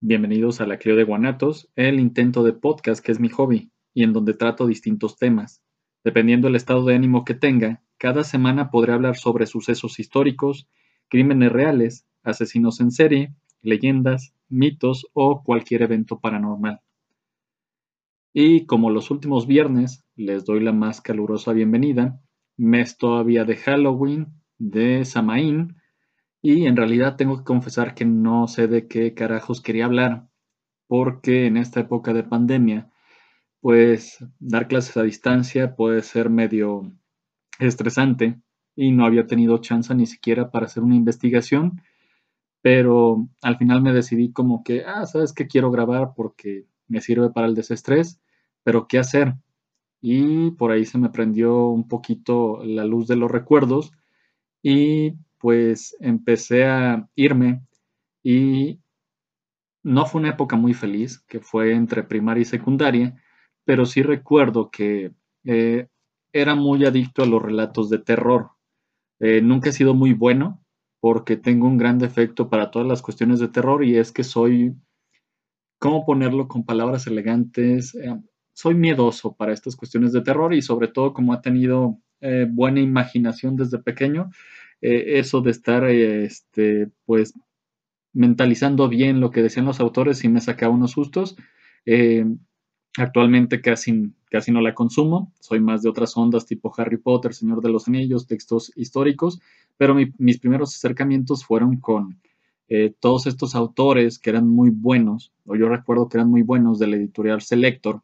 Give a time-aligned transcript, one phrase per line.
[0.00, 4.04] Bienvenidos a la Clio de Guanatos, el intento de podcast que es mi hobby y
[4.04, 5.60] en donde trato distintos temas.
[6.04, 10.68] Dependiendo del estado de ánimo que tenga, cada semana podré hablar sobre sucesos históricos,
[11.08, 16.80] crímenes reales, asesinos en serie, leyendas, mitos o cualquier evento paranormal.
[18.32, 22.20] Y como los últimos viernes, les doy la más calurosa bienvenida,
[22.56, 25.77] mes todavía de Halloween, de Samaín,
[26.42, 30.28] y en realidad tengo que confesar que no sé de qué carajos quería hablar,
[30.86, 32.90] porque en esta época de pandemia,
[33.60, 36.92] pues dar clases a distancia puede ser medio
[37.58, 38.40] estresante
[38.76, 41.82] y no había tenido chance ni siquiera para hacer una investigación,
[42.62, 47.30] pero al final me decidí como que, ah, sabes que quiero grabar porque me sirve
[47.30, 48.20] para el desestrés,
[48.62, 49.34] pero ¿qué hacer?
[50.00, 53.92] Y por ahí se me prendió un poquito la luz de los recuerdos
[54.62, 57.62] y pues empecé a irme
[58.22, 58.80] y
[59.82, 63.16] no fue una época muy feliz, que fue entre primaria y secundaria,
[63.64, 65.12] pero sí recuerdo que
[65.44, 65.88] eh,
[66.32, 68.50] era muy adicto a los relatos de terror.
[69.20, 70.62] Eh, nunca he sido muy bueno
[71.00, 74.74] porque tengo un gran defecto para todas las cuestiones de terror y es que soy,
[75.78, 77.94] ¿cómo ponerlo con palabras elegantes?
[77.94, 78.14] Eh,
[78.52, 81.98] soy miedoso para estas cuestiones de terror y sobre todo como ha tenido
[82.50, 84.30] buena imaginación desde pequeño,
[84.80, 87.34] eh, eso de estar, este, pues,
[88.12, 91.36] mentalizando bien lo que decían los autores y me sacaba unos sustos.
[91.86, 92.24] Eh,
[92.96, 97.60] actualmente casi, casi no la consumo, soy más de otras ondas tipo Harry Potter, Señor
[97.62, 99.40] de los Anillos, textos históricos,
[99.76, 102.20] pero mis primeros acercamientos fueron con
[102.68, 106.78] eh, todos estos autores que eran muy buenos, o yo recuerdo que eran muy buenos
[106.78, 108.02] de la editorial Selector,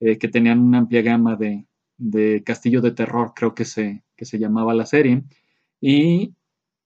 [0.00, 4.38] que tenían una amplia gama de, de Castillo de Terror, creo que se, que se
[4.38, 5.24] llamaba la serie,
[5.80, 6.34] y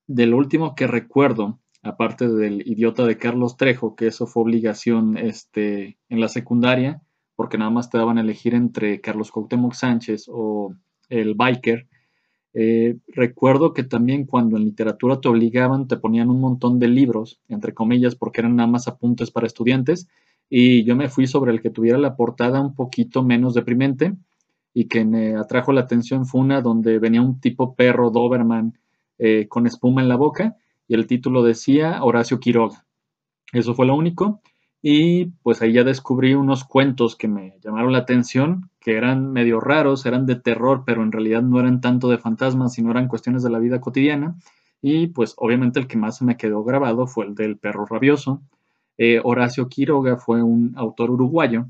[0.06, 5.98] del último que recuerdo, aparte del idiota de Carlos Trejo, que eso fue obligación este,
[6.08, 7.02] en la secundaria,
[7.34, 10.74] porque nada más te daban a elegir entre Carlos Cuauhtémoc Sánchez o
[11.08, 11.88] el biker.
[12.54, 17.40] Eh, recuerdo que también cuando en literatura te obligaban, te ponían un montón de libros,
[17.48, 20.08] entre comillas, porque eran nada más apuntes para estudiantes,
[20.50, 24.14] y yo me fui sobre el que tuviera la portada un poquito menos deprimente
[24.74, 28.78] y que me atrajo la atención fue una donde venía un tipo perro Doberman
[29.24, 30.56] eh, con espuma en la boca
[30.88, 32.84] y el título decía Horacio Quiroga.
[33.52, 34.42] Eso fue lo único.
[34.82, 39.60] Y pues ahí ya descubrí unos cuentos que me llamaron la atención, que eran medio
[39.60, 43.44] raros, eran de terror, pero en realidad no eran tanto de fantasmas, sino eran cuestiones
[43.44, 44.34] de la vida cotidiana.
[44.80, 48.42] Y pues obviamente el que más me quedó grabado fue el del perro rabioso.
[48.98, 51.66] Eh, Horacio Quiroga fue un autor uruguayo,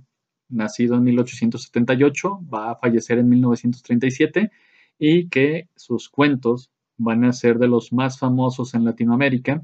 [0.49, 4.51] nacido en 1878, va a fallecer en 1937
[4.99, 9.63] y que sus cuentos van a ser de los más famosos en Latinoamérica.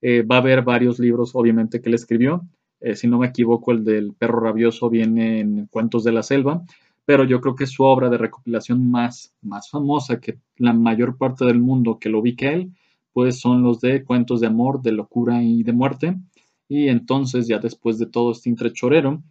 [0.00, 2.46] Eh, va a haber varios libros, obviamente, que él escribió.
[2.80, 6.62] Eh, si no me equivoco, el del perro rabioso viene en Cuentos de la Selva,
[7.04, 11.44] pero yo creo que su obra de recopilación más, más famosa que la mayor parte
[11.44, 12.72] del mundo que lo ubica él,
[13.12, 16.16] pues son los de Cuentos de Amor, de Locura y de Muerte.
[16.68, 19.22] Y entonces, ya después de todo este intrechorero,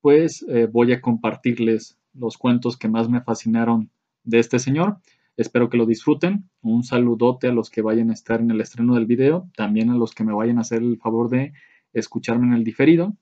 [0.00, 3.90] pues eh, voy a compartirles los cuentos que más me fascinaron
[4.22, 4.98] de este señor.
[5.36, 6.48] Espero que lo disfruten.
[6.62, 9.96] Un saludote a los que vayan a estar en el estreno del video, también a
[9.96, 11.52] los que me vayan a hacer el favor de
[11.92, 13.16] escucharme en el diferido.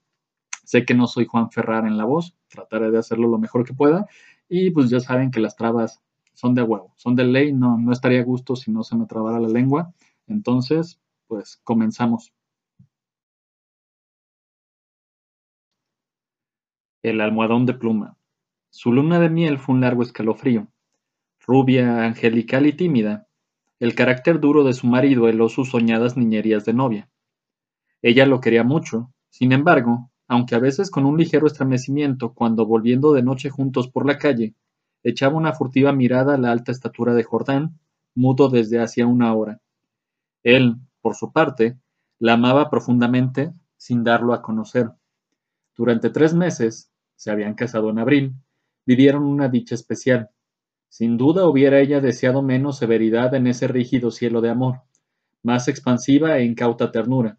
[0.65, 3.75] Sé que no soy Juan Ferrar en la voz, trataré de hacerlo lo mejor que
[3.75, 4.07] pueda.
[4.49, 6.03] Y pues ya saben que las trabas
[6.35, 9.07] son de huevo, son de ley, no, no estaría a gusto si no se me
[9.07, 9.95] trabara la lengua.
[10.27, 12.33] Entonces, pues comenzamos.
[17.03, 18.17] El almohadón de pluma.
[18.71, 20.69] Su luna de miel fue un largo escalofrío
[21.47, 23.27] rubia, angelical y tímida,
[23.81, 27.11] el carácter duro de su marido heló sus soñadas niñerías de novia.
[28.01, 33.13] Ella lo quería mucho, sin embargo, aunque a veces con un ligero estremecimiento cuando volviendo
[33.13, 34.55] de noche juntos por la calle,
[35.03, 37.79] echaba una furtiva mirada a la alta estatura de Jordán,
[38.15, 39.61] mudo desde hacía una hora.
[40.43, 41.77] Él, por su parte,
[42.19, 44.93] la amaba profundamente sin darlo a conocer.
[45.77, 48.35] Durante tres meses, se habían casado en abril,
[48.87, 50.31] vivieron una dicha especial.
[50.93, 54.83] Sin duda hubiera ella deseado menos severidad en ese rígido cielo de amor,
[55.43, 57.39] más expansiva e incauta ternura,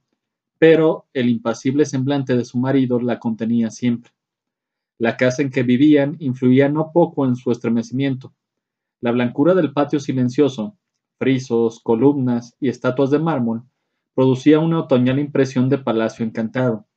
[0.57, 4.11] pero el impasible semblante de su marido la contenía siempre.
[4.97, 8.33] La casa en que vivían influía no poco en su estremecimiento.
[9.01, 10.75] La blancura del patio silencioso,
[11.19, 13.65] frisos, columnas y estatuas de mármol,
[14.15, 16.87] producía una otoñal impresión de palacio encantado.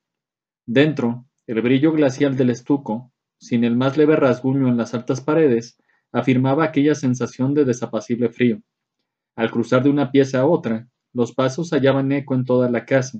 [0.64, 5.76] Dentro, el brillo glacial del estuco, sin el más leve rasguño en las altas paredes,
[6.12, 8.60] afirmaba aquella sensación de desapacible frío.
[9.34, 13.18] Al cruzar de una pieza a otra, los pasos hallaban eco en toda la casa,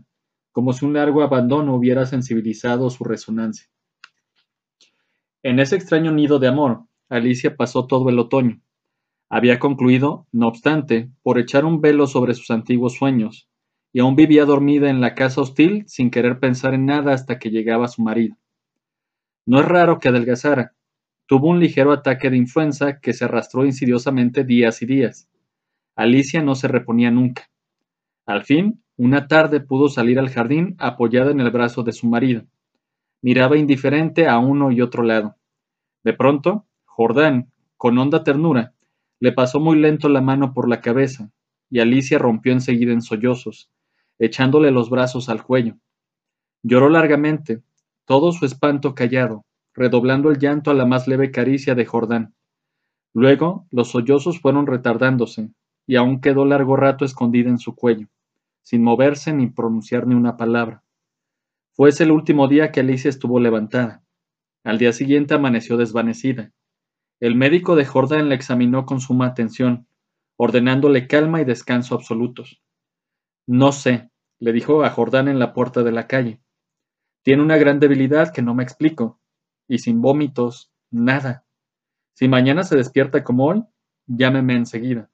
[0.52, 3.66] como si un largo abandono hubiera sensibilizado su resonancia.
[5.42, 8.60] En ese extraño nido de amor, Alicia pasó todo el otoño.
[9.28, 13.48] Había concluido, no obstante, por echar un velo sobre sus antiguos sueños,
[13.92, 17.50] y aún vivía dormida en la casa hostil sin querer pensar en nada hasta que
[17.50, 18.36] llegaba su marido.
[19.46, 20.75] No es raro que adelgazara.
[21.26, 25.28] Tuvo un ligero ataque de influenza que se arrastró insidiosamente días y días.
[25.96, 27.50] Alicia no se reponía nunca.
[28.26, 32.44] Al fin, una tarde pudo salir al jardín apoyada en el brazo de su marido.
[33.22, 35.36] Miraba indiferente a uno y otro lado.
[36.04, 38.74] De pronto, Jordán, con honda ternura,
[39.18, 41.30] le pasó muy lento la mano por la cabeza,
[41.70, 43.70] y Alicia rompió enseguida en sollozos,
[44.18, 45.76] echándole los brazos al cuello.
[46.62, 47.62] Lloró largamente,
[48.04, 49.45] todo su espanto callado,
[49.76, 52.34] redoblando el llanto a la más leve caricia de Jordán.
[53.14, 55.50] Luego los sollozos fueron retardándose,
[55.86, 58.08] y aún quedó largo rato escondida en su cuello,
[58.62, 60.82] sin moverse ni pronunciar ni una palabra.
[61.72, 64.02] Fue ese el último día que Alicia estuvo levantada.
[64.64, 66.52] Al día siguiente amaneció desvanecida.
[67.20, 69.86] El médico de Jordán la examinó con suma atención,
[70.36, 72.60] ordenándole calma y descanso absolutos.
[73.46, 76.40] No sé, le dijo a Jordán en la puerta de la calle.
[77.22, 79.20] Tiene una gran debilidad que no me explico.
[79.68, 81.44] Y sin vómitos, nada.
[82.14, 83.64] Si mañana se despierta como hoy,
[84.06, 85.10] llámeme enseguida.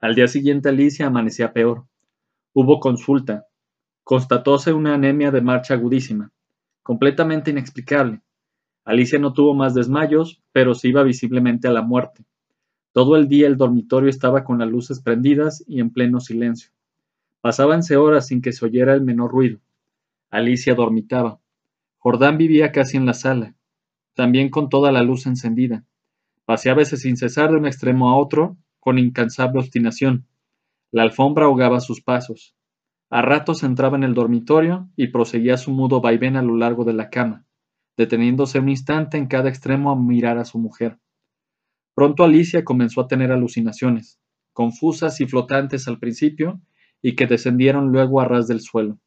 [0.00, 1.86] Al día siguiente Alicia amanecía peor.
[2.52, 3.46] Hubo consulta.
[4.02, 6.30] Constatóse una anemia de marcha agudísima,
[6.82, 8.20] completamente inexplicable.
[8.84, 12.26] Alicia no tuvo más desmayos, pero se iba visiblemente a la muerte.
[12.92, 16.70] Todo el día el dormitorio estaba con las luces prendidas y en pleno silencio.
[17.40, 19.58] Pasábanse horas sin que se oyera el menor ruido.
[20.30, 21.40] Alicia dormitaba.
[22.04, 23.56] Jordán vivía casi en la sala,
[24.12, 25.86] también con toda la luz encendida.
[26.44, 30.26] Paseaba veces sin cesar de un extremo a otro, con incansable obstinación.
[30.92, 32.54] La alfombra ahogaba sus pasos.
[33.08, 36.92] A ratos entraba en el dormitorio y proseguía su mudo vaivén a lo largo de
[36.92, 37.46] la cama,
[37.96, 40.98] deteniéndose un instante en cada extremo a mirar a su mujer.
[41.94, 44.20] Pronto Alicia comenzó a tener alucinaciones,
[44.52, 46.60] confusas y flotantes al principio,
[47.00, 48.98] y que descendieron luego a ras del suelo.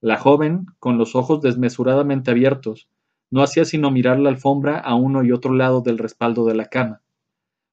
[0.00, 2.88] La joven, con los ojos desmesuradamente abiertos,
[3.30, 6.66] no hacía sino mirar la alfombra a uno y otro lado del respaldo de la
[6.66, 7.02] cama.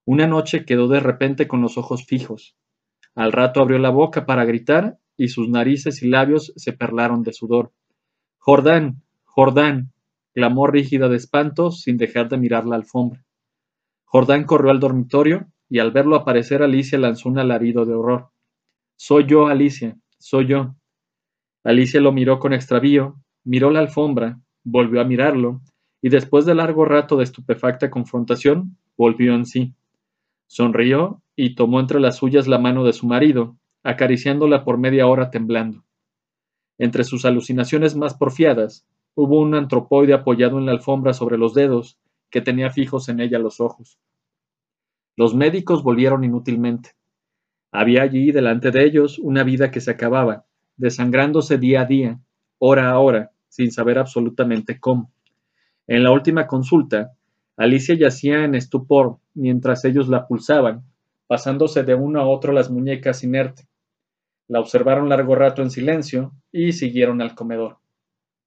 [0.05, 2.55] Una noche quedó de repente con los ojos fijos.
[3.15, 7.31] Al rato abrió la boca para gritar y sus narices y labios se perlaron de
[7.31, 7.71] sudor.
[8.37, 9.91] Jordán, Jordán,
[10.33, 13.23] clamó rígida de espanto sin dejar de mirar la alfombra.
[14.03, 18.29] Jordán corrió al dormitorio y al verlo aparecer Alicia lanzó un alarido de horror.
[18.95, 20.75] Soy yo, Alicia, soy yo.
[21.65, 25.61] Alicia lo miró con extravío, miró la alfombra, volvió a mirarlo,
[25.99, 29.73] y después de largo rato de estupefacta confrontación, volvió en sí.
[30.45, 35.31] Sonrió y tomó entre las suyas la mano de su marido, acariciándola por media hora
[35.31, 35.83] temblando.
[36.77, 38.85] Entre sus alucinaciones más porfiadas,
[39.15, 41.97] hubo un antropoide apoyado en la alfombra sobre los dedos,
[42.29, 43.97] que tenía fijos en ella los ojos.
[45.17, 46.91] Los médicos volvieron inútilmente.
[47.71, 50.44] Había allí delante de ellos una vida que se acababa,
[50.77, 52.19] desangrándose día a día,
[52.59, 55.11] hora a hora, sin saber absolutamente cómo.
[55.87, 57.13] En la última consulta,
[57.57, 60.83] Alicia yacía en estupor mientras ellos la pulsaban,
[61.27, 63.67] pasándose de uno a otro las muñecas inerte.
[64.47, 67.77] La observaron largo rato en silencio y siguieron al comedor.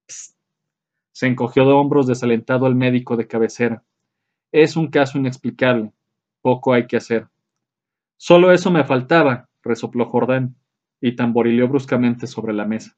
[0.07, 3.83] Se encogió de hombros desalentado el médico de cabecera.
[4.53, 5.93] Es un caso inexplicable.
[6.43, 7.27] Poco hay que hacer.
[8.17, 10.55] Solo eso me faltaba, resopló Jordán
[11.01, 12.97] y tamborileó bruscamente sobre la mesa.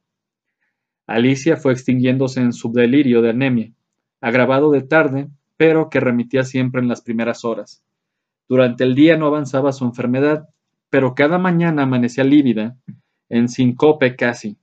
[1.06, 3.72] Alicia fue extinguiéndose en su delirio de anemia,
[4.20, 7.84] agravado de tarde, pero que remitía siempre en las primeras horas.
[8.48, 10.48] Durante el día no avanzaba su enfermedad,
[10.88, 12.76] pero cada mañana amanecía lívida,
[13.28, 14.58] en sincope casi.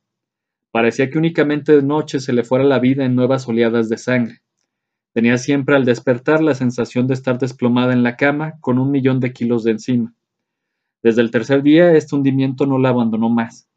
[0.71, 4.41] Parecía que únicamente de noche se le fuera la vida en nuevas oleadas de sangre.
[5.13, 9.19] Tenía siempre al despertar la sensación de estar desplomada en la cama con un millón
[9.19, 10.13] de kilos de encima.
[11.03, 13.69] Desde el tercer día este hundimiento no la abandonó más.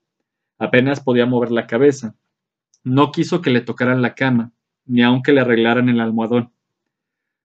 [0.59, 2.15] Apenas podía mover la cabeza.
[2.85, 4.53] No quiso que le tocaran la cama,
[4.87, 6.53] ni aun que le arreglaran el almohadón.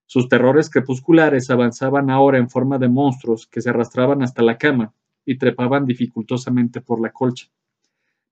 [0.05, 4.93] Sus terrores crepusculares avanzaban ahora en forma de monstruos que se arrastraban hasta la cama
[5.25, 7.47] y trepaban dificultosamente por la colcha.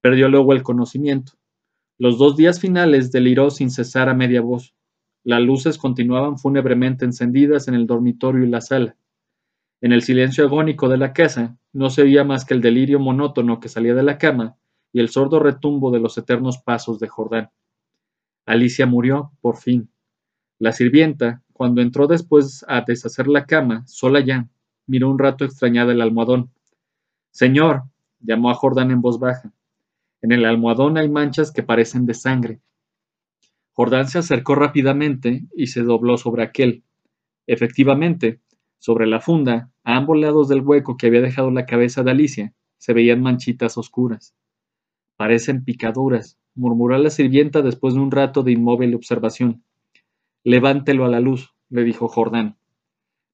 [0.02, 1.34] Perdió luego el conocimiento.
[1.98, 4.74] Los dos días finales deliró sin cesar a media voz.
[5.24, 8.96] Las luces continuaban fúnebremente encendidas en el dormitorio y la sala.
[9.84, 13.60] En el silencio agónico de la casa no se oía más que el delirio monótono
[13.60, 14.56] que salía de la cama
[14.94, 17.50] y el sordo retumbo de los eternos pasos de Jordán.
[18.46, 19.90] Alicia murió, por fin.
[20.58, 24.48] La sirvienta, cuando entró después a deshacer la cama, sola ya,
[24.88, 26.50] miró un rato extrañada el almohadón.
[27.32, 27.84] Señor,
[28.22, 29.52] llamó a Jordán en voz baja.
[30.22, 32.62] En el almohadón hay manchas que parecen de sangre.
[33.74, 36.86] Jordán se acercó rápidamente y se dobló sobre aquel.
[37.48, 38.40] Efectivamente,
[38.84, 42.54] sobre la funda, a ambos lados del hueco que había dejado la cabeza de Alicia,
[42.78, 44.36] se veían manchitas oscuras.
[45.16, 49.64] Parecen picaduras, murmuró la sirvienta después de un rato de inmóvil observación.
[50.44, 52.58] Levántelo a la luz, le dijo Jordán.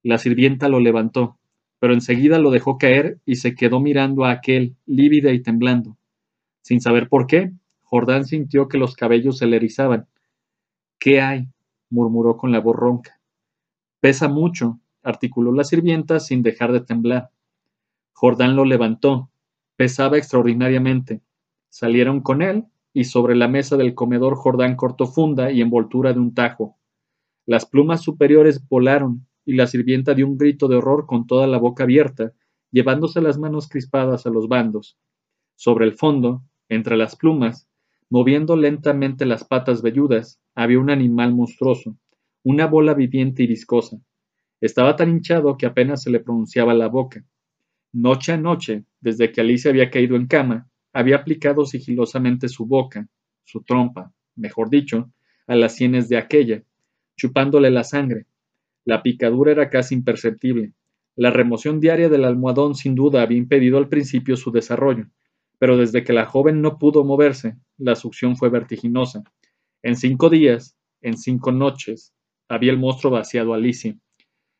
[0.03, 1.39] La sirvienta lo levantó,
[1.79, 5.98] pero enseguida lo dejó caer y se quedó mirando a aquel, lívida y temblando.
[6.62, 10.06] Sin saber por qué, Jordán sintió que los cabellos se le erizaban.
[11.00, 11.48] ¿Qué hay?
[11.89, 13.20] murmuró con la voz ronca.
[14.00, 17.32] Pesa mucho, articuló la sirvienta sin dejar de temblar.
[18.13, 19.32] Jordán lo levantó.
[19.75, 21.22] Pesaba extraordinariamente.
[21.70, 26.20] Salieron con él y sobre la mesa del comedor Jordán cortó funda y envoltura de
[26.20, 26.77] un tajo.
[27.46, 31.58] Las plumas superiores volaron y la sirvienta dio un grito de horror con toda la
[31.58, 32.34] boca abierta,
[32.72, 34.98] llevándose las manos crispadas a los bandos.
[35.56, 37.68] Sobre el fondo, entre las plumas,
[38.10, 41.96] moviendo lentamente las patas velludas, había un animal monstruoso,
[42.44, 43.98] una bola viviente y viscosa.
[44.62, 47.24] Estaba tan hinchado que apenas se le pronunciaba la boca.
[47.94, 53.08] Noche a noche, desde que Alicia había caído en cama, había aplicado sigilosamente su boca,
[53.44, 55.12] su trompa, mejor dicho,
[55.48, 56.63] a las sienes de aquella,
[57.16, 58.25] chupándole la sangre.
[58.86, 60.74] La picadura era casi imperceptible.
[61.16, 65.08] La remoción diaria del almohadón sin duda había impedido al principio su desarrollo,
[65.58, 69.24] pero desde que la joven no pudo moverse, la succión fue vertiginosa.
[69.84, 72.13] En cinco días, en cinco noches,
[72.48, 73.98] había el monstruo vaciado a Alicia.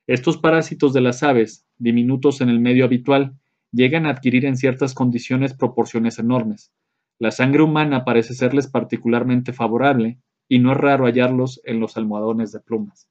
[0.10, 3.38] Estos parásitos de las aves, diminutos en el medio habitual,
[3.72, 6.74] llegan a adquirir en ciertas condiciones proporciones enormes.
[7.20, 12.52] La sangre humana parece serles particularmente favorable, y no es raro hallarlos en los almohadones
[12.52, 13.08] de plumas.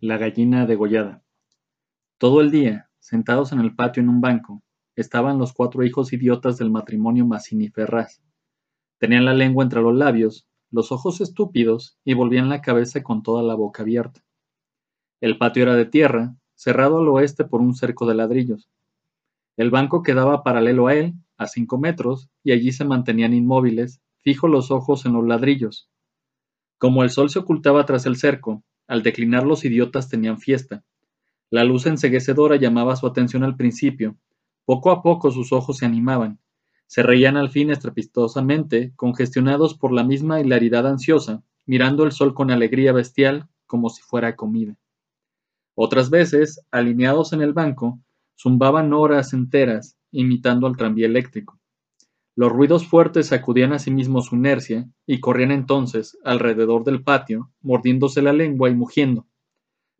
[0.00, 1.24] La gallina degollada.
[2.16, 4.62] Todo el día, sentados en el patio en un banco,
[4.94, 8.22] estaban los cuatro hijos idiotas del matrimonio Massini Ferraz.
[8.98, 13.42] Tenían la lengua entre los labios los ojos estúpidos y volvían la cabeza con toda
[13.42, 14.24] la boca abierta.
[15.20, 18.68] El patio era de tierra, cerrado al oeste por un cerco de ladrillos.
[19.56, 24.50] El banco quedaba paralelo a él, a cinco metros, y allí se mantenían inmóviles, fijos
[24.50, 25.90] los ojos en los ladrillos.
[26.78, 30.84] Como el sol se ocultaba tras el cerco, al declinar los idiotas tenían fiesta.
[31.50, 34.16] La luz enseguecedora llamaba su atención al principio.
[34.64, 36.40] Poco a poco sus ojos se animaban,
[36.92, 42.50] se reían al fin estrepitosamente, congestionados por la misma hilaridad ansiosa, mirando el sol con
[42.50, 44.76] alegría bestial como si fuera comida.
[45.74, 47.98] Otras veces, alineados en el banco,
[48.38, 51.58] zumbaban horas enteras, imitando al tranvía eléctrico.
[52.36, 57.50] Los ruidos fuertes sacudían a sí mismos su inercia y corrían entonces alrededor del patio,
[57.62, 59.26] mordiéndose la lengua y mugiendo.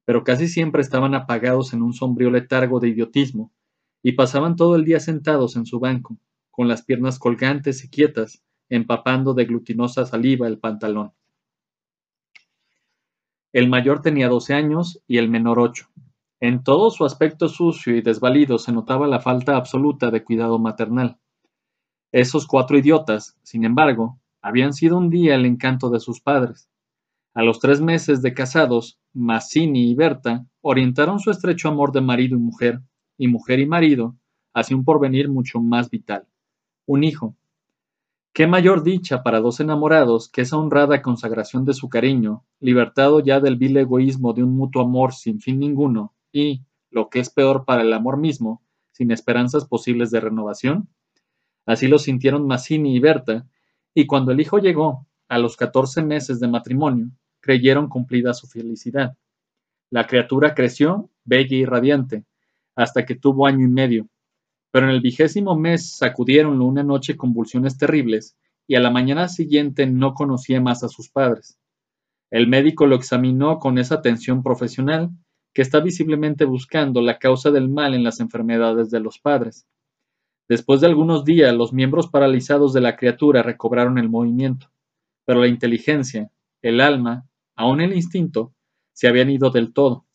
[0.04, 3.50] Pero casi siempre estaban apagados en un sombrío letargo de idiotismo,
[4.02, 6.18] y pasaban todo el día sentados en su banco,
[6.52, 11.12] con las piernas colgantes y quietas, empapando de glutinosa saliva el pantalón.
[13.52, 15.88] El mayor tenía doce años y el menor ocho.
[16.40, 21.18] En todo su aspecto sucio y desvalido se notaba la falta absoluta de cuidado maternal.
[22.12, 26.68] Esos cuatro idiotas, sin embargo, habían sido un día el encanto de sus padres.
[27.35, 32.37] A los tres meses de casados, Mazzini y Berta orientaron su estrecho amor de marido
[32.37, 32.82] y mujer,
[33.16, 34.16] y mujer y marido,
[34.52, 36.26] hacia un porvenir mucho más vital
[36.86, 37.36] un hijo.
[38.32, 43.40] Qué mayor dicha para dos enamorados que esa honrada consagración de su cariño, libertado ya
[43.40, 47.64] del vil egoísmo de un mutuo amor sin fin ninguno y, lo que es peor
[47.64, 50.88] para el amor mismo, sin esperanzas posibles de renovación?
[51.66, 53.46] Así lo sintieron Mazzini y Berta,
[53.94, 57.10] y cuando el hijo llegó, a los catorce meses de matrimonio,
[57.40, 59.16] creyeron cumplida su felicidad.
[59.90, 62.24] La criatura creció, bella y radiante,
[62.74, 64.08] hasta que tuvo año y medio,
[64.72, 68.36] pero en el vigésimo mes sacudieronlo una noche convulsiones terribles,
[68.66, 71.58] y a la mañana siguiente no conocía más a sus padres.
[72.30, 75.10] El médico lo examinó con esa atención profesional
[75.52, 79.66] que está visiblemente buscando la causa del mal en las enfermedades de los padres.
[80.48, 84.70] Después de algunos días, los miembros paralizados de la criatura recobraron el movimiento,
[85.26, 86.30] pero la inteligencia,
[86.62, 88.54] el alma, aun el instinto,
[88.94, 90.06] se habían ido del todo.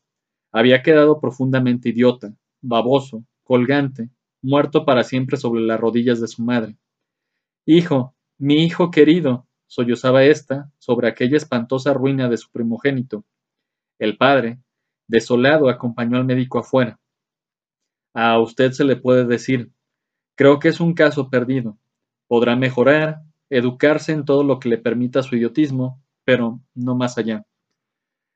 [0.51, 4.09] Había quedado profundamente idiota, baboso, colgante,
[4.47, 6.77] muerto para siempre sobre las rodillas de su madre.
[7.65, 13.25] Hijo, mi hijo querido, sollozaba ésta sobre aquella espantosa ruina de su primogénito.
[13.99, 14.59] El padre,
[15.07, 16.97] desolado, acompañó al médico afuera.
[18.13, 19.69] A usted se le puede decir,
[20.35, 21.77] creo que es un caso perdido.
[22.27, 27.45] Podrá mejorar, educarse en todo lo que le permita su idiotismo, pero no más allá.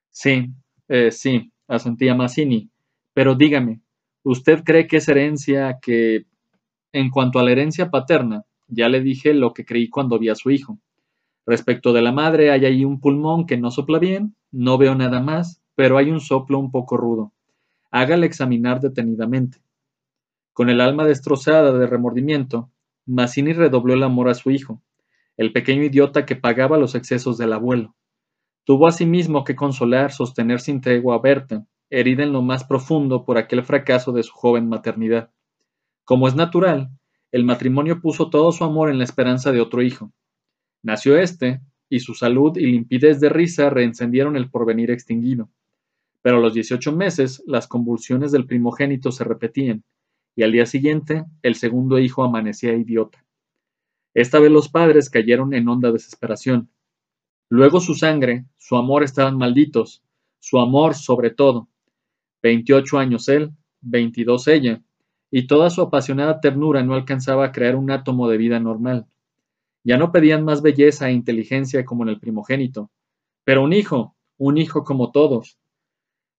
[0.09, 0.53] Sí,
[0.89, 2.69] eh, sí, asentía Mazzini,
[3.13, 3.81] pero dígame,
[4.23, 6.25] Usted cree que es herencia que,
[6.93, 10.35] en cuanto a la herencia paterna, ya le dije lo que creí cuando vi a
[10.35, 10.77] su hijo.
[11.45, 15.21] Respecto de la madre, hay ahí un pulmón que no sopla bien, no veo nada
[15.21, 17.33] más, pero hay un soplo un poco rudo.
[17.89, 19.57] Hágale examinar detenidamente.
[20.53, 22.69] Con el alma destrozada de remordimiento,
[23.05, 24.81] Mazzini redobló el amor a su hijo,
[25.35, 27.95] el pequeño idiota que pagaba los excesos del abuelo.
[28.63, 33.37] Tuvo asimismo que consolar, sostener sin tregua a Berta, herida en lo más profundo por
[33.37, 35.31] aquel fracaso de su joven maternidad.
[36.05, 36.89] Como es natural,
[37.31, 40.11] el matrimonio puso todo su amor en la esperanza de otro hijo.
[40.81, 45.49] Nació éste, y su salud y limpidez de risa reencendieron el porvenir extinguido.
[46.21, 49.83] Pero a los dieciocho meses las convulsiones del primogénito se repetían,
[50.35, 53.25] y al día siguiente el segundo hijo amanecía idiota.
[54.13, 56.69] Esta vez los padres cayeron en honda desesperación.
[57.49, 60.03] Luego su sangre, su amor estaban malditos,
[60.39, 61.67] su amor sobre todo,
[62.41, 64.81] 28 años él, 22 ella,
[65.29, 69.07] y toda su apasionada ternura no alcanzaba a crear un átomo de vida normal.
[69.83, 72.91] Ya no pedían más belleza e inteligencia como en el primogénito,
[73.43, 75.57] pero un hijo, un hijo como todos.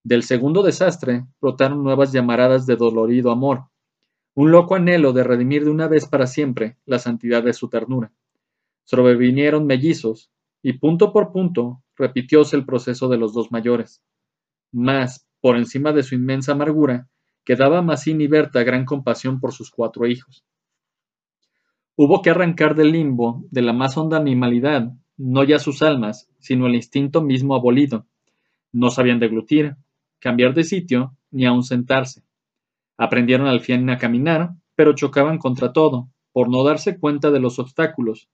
[0.05, 3.65] Del segundo desastre brotaron nuevas llamaradas de dolorido amor,
[4.35, 8.13] un loco anhelo de redimir de una vez para siempre la santidad de su ternura.
[8.85, 10.31] Sobrevinieron mellizos,
[10.63, 14.03] y punto por punto repitióse el proceso de los dos mayores.
[14.71, 17.09] Mas, por encima de su inmensa amargura,
[17.45, 20.45] quedaba Mazzini y Berta gran compasión por sus cuatro hijos.
[21.97, 26.69] Hubo que arrancar del limbo, de la más honda animalidad, no ya sus almas, sino
[26.69, 28.07] el instinto mismo abolido.
[28.71, 29.75] No sabían deglutir,
[30.21, 32.23] cambiar de sitio, ni aun sentarse.
[32.97, 37.59] Aprendieron al fin a caminar, pero chocaban contra todo, por no darse cuenta de los
[37.59, 38.29] obstáculos.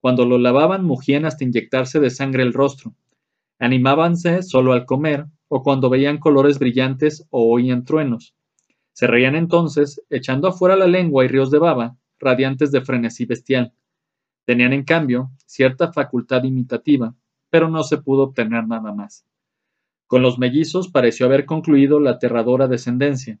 [0.00, 2.96] Cuando lo lavaban mugían hasta inyectarse de sangre el rostro.
[3.60, 8.36] Animábanse solo al comer, o cuando veían colores brillantes o oían truenos.
[8.92, 13.74] Se reían entonces, echando afuera la lengua y ríos de baba, radiantes de frenesí bestial.
[14.46, 17.16] Tenían, en cambio, cierta facultad imitativa,
[17.50, 19.26] pero no se pudo obtener nada más.
[20.06, 23.40] Con los mellizos pareció haber concluido la aterradora descendencia,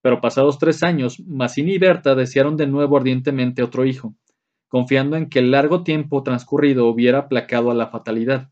[0.00, 4.14] pero pasados tres años, Mazzini y Berta desearon de nuevo ardientemente otro hijo,
[4.68, 8.50] confiando en que el largo tiempo transcurrido hubiera aplacado a la fatalidad.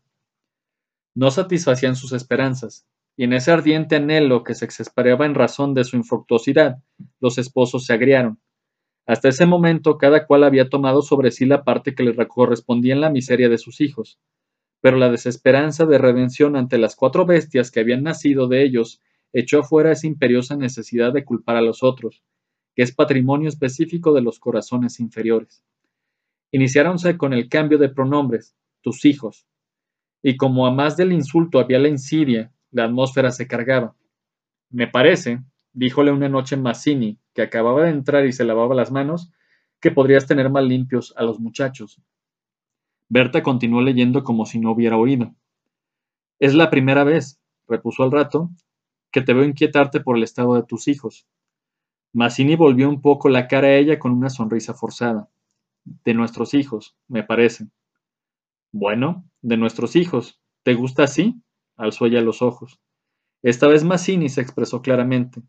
[1.15, 5.83] No satisfacían sus esperanzas, y en ese ardiente anhelo que se exasperaba en razón de
[5.83, 6.77] su infructuosidad,
[7.19, 8.39] los esposos se agriaron.
[9.05, 13.01] Hasta ese momento cada cual había tomado sobre sí la parte que le correspondía en
[13.01, 14.19] la miseria de sus hijos,
[14.79, 19.01] pero la desesperanza de redención ante las cuatro bestias que habían nacido de ellos
[19.33, 22.23] echó afuera esa imperiosa necesidad de culpar a los otros,
[22.75, 25.63] que es patrimonio específico de los corazones inferiores.
[26.51, 29.45] Iniciáronse con el cambio de pronombres, tus hijos,
[30.21, 33.95] y como a más del insulto había la insidia, la atmósfera se cargaba.
[34.69, 35.41] Me parece,
[35.73, 39.31] díjole una noche Mazzini, que acababa de entrar y se lavaba las manos,
[39.79, 42.01] que podrías tener más limpios a los muchachos.
[43.09, 45.35] Berta continuó leyendo como si no hubiera oído.
[46.39, 48.49] Es la primera vez, repuso al rato,
[49.11, 51.27] que te veo inquietarte por el estado de tus hijos.
[52.13, 55.29] Mazzini volvió un poco la cara a ella con una sonrisa forzada.
[55.83, 57.67] De nuestros hijos, me parece.
[58.71, 60.39] Bueno, de nuestros hijos.
[60.63, 61.41] ¿Te gusta así?
[61.81, 62.79] Alzó ella los ojos.
[63.41, 65.41] Esta vez Mazzini se expresó claramente.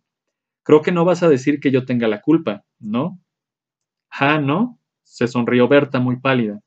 [0.63, 3.21] Creo que no vas a decir que yo tenga la culpa, ¿no?
[4.11, 4.79] Ah, ¿no?
[5.03, 6.63] se sonrió Berta muy pálida.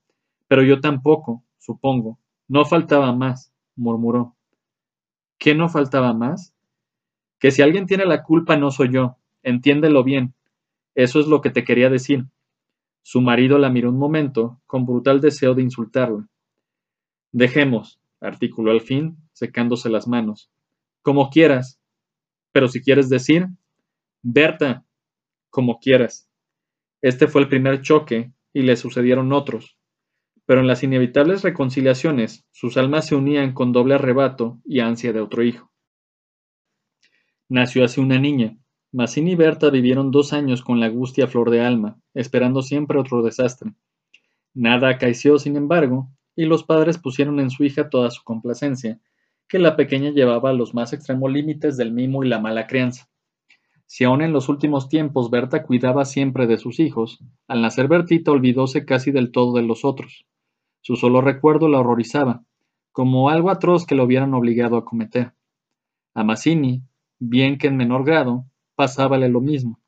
[0.47, 2.19] Pero yo tampoco, supongo.
[2.47, 4.35] No faltaba más, murmuró.
[5.39, 6.53] ¿Qué no faltaba más?
[7.39, 9.17] Que si alguien tiene la culpa no soy yo.
[9.41, 10.35] Entiéndelo bien.
[10.93, 12.27] Eso es lo que te quería decir.
[13.01, 16.27] Su marido la miró un momento, con brutal deseo de insultarla.
[17.31, 20.51] Dejemos, articuló al fin, secándose las manos.
[21.01, 21.79] Como quieras.
[22.51, 23.47] Pero si quieres decir.
[24.21, 24.85] Berta.
[25.49, 26.29] Como quieras.
[27.01, 29.77] Este fue el primer choque, y le sucedieron otros.
[30.45, 35.21] Pero en las inevitables reconciliaciones, sus almas se unían con doble arrebato y ansia de
[35.21, 35.71] otro hijo.
[37.49, 38.57] Nació así una niña.
[38.91, 43.21] Mazzini y Berta vivieron dos años con la angustia flor de alma, esperando siempre otro
[43.21, 43.73] desastre.
[44.53, 48.99] Nada acaeció, sin embargo, y los padres pusieron en su hija toda su complacencia,
[49.47, 53.09] que la pequeña llevaba a los más extremos límites del mimo y la mala crianza.
[53.85, 58.31] Si aún en los últimos tiempos Berta cuidaba siempre de sus hijos, al nacer Bertita
[58.31, 60.25] olvidóse casi del todo de los otros.
[60.81, 62.43] Su solo recuerdo la horrorizaba,
[62.91, 65.33] como algo atroz que lo hubieran obligado a cometer.
[66.13, 66.81] A Mazzini,
[67.19, 68.45] bien que en menor grado,
[68.75, 69.79] pasábale lo mismo.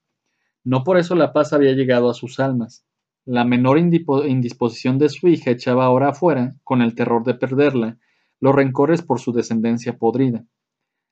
[0.64, 2.86] No por eso la paz había llegado a sus almas,
[3.28, 7.98] la menor indisposición de su hija echaba ahora afuera, con el terror de perderla,
[8.40, 10.46] los rencores por su descendencia podrida.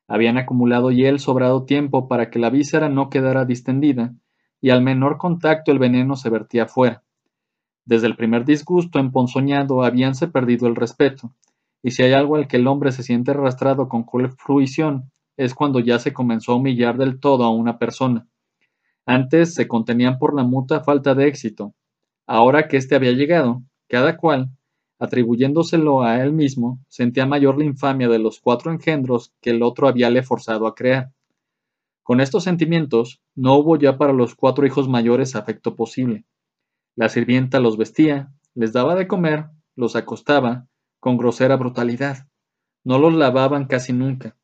[0.08, 4.14] Habían acumulado hiel sobrado tiempo para que la víscera no quedara distendida,
[4.62, 7.04] y al menor contacto el veneno se vertía fuera.
[7.84, 11.34] Desde el primer disgusto emponzoñado habíanse perdido el respeto,
[11.84, 14.06] y si hay algo al que el hombre se siente arrastrado con
[14.38, 18.26] fruición, es cuando ya se comenzó a humillar del todo a una persona.
[19.06, 21.74] Antes se contenían por la muta falta de éxito.
[22.28, 24.50] Ahora que éste había llegado, cada cual,
[25.00, 29.88] atribuyéndoselo a él mismo, sentía mayor la infamia de los cuatro engendros que el otro
[29.88, 31.12] habíale forzado a crear.
[32.04, 36.26] Con estos sentimientos, no hubo ya para los cuatro hijos mayores afecto posible.
[36.96, 40.68] La sirvienta los vestía, les daba de comer, los acostaba,
[41.00, 42.28] con grosera brutalidad.
[42.84, 44.38] No los lavaban casi nunca.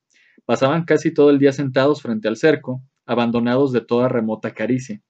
[0.46, 5.02] Pasaban casi todo el día sentados frente al cerco, abandonados de toda remota caricia.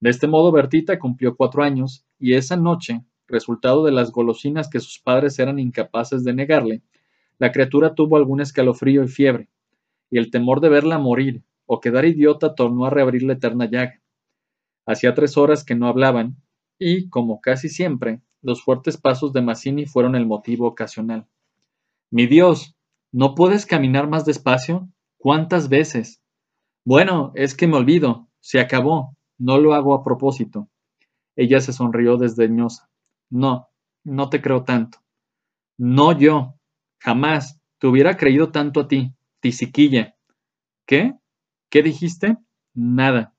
[0.00, 4.80] De este modo Bertita cumplió cuatro años, y esa noche, resultado de las golosinas que
[4.80, 6.82] sus padres eran incapaces de negarle,
[7.38, 9.48] la criatura tuvo algún escalofrío y fiebre,
[10.10, 14.00] y el temor de verla morir o quedar idiota tornó a reabrir la eterna llaga.
[14.86, 16.36] Hacía tres horas que no hablaban,
[16.78, 21.26] y, como casi siempre, los fuertes pasos de Mazzini fueron el motivo ocasional.
[22.10, 22.76] Mi Dios,
[23.10, 24.88] ¿no puedes caminar más despacio?
[25.16, 26.22] ¿Cuántas veces?
[26.84, 30.68] Bueno, es que me olvido, se acabó, no lo hago a propósito.
[31.36, 32.90] Ella se sonrió desdeñosa.
[33.30, 33.68] No,
[34.04, 34.98] no te creo tanto.
[35.78, 36.54] No yo,
[37.00, 40.16] jamás, te hubiera creído tanto a ti, tisiquilla.
[40.86, 41.14] ¿Qué?
[41.70, 42.38] ¿Qué dijiste?
[42.74, 43.34] Nada.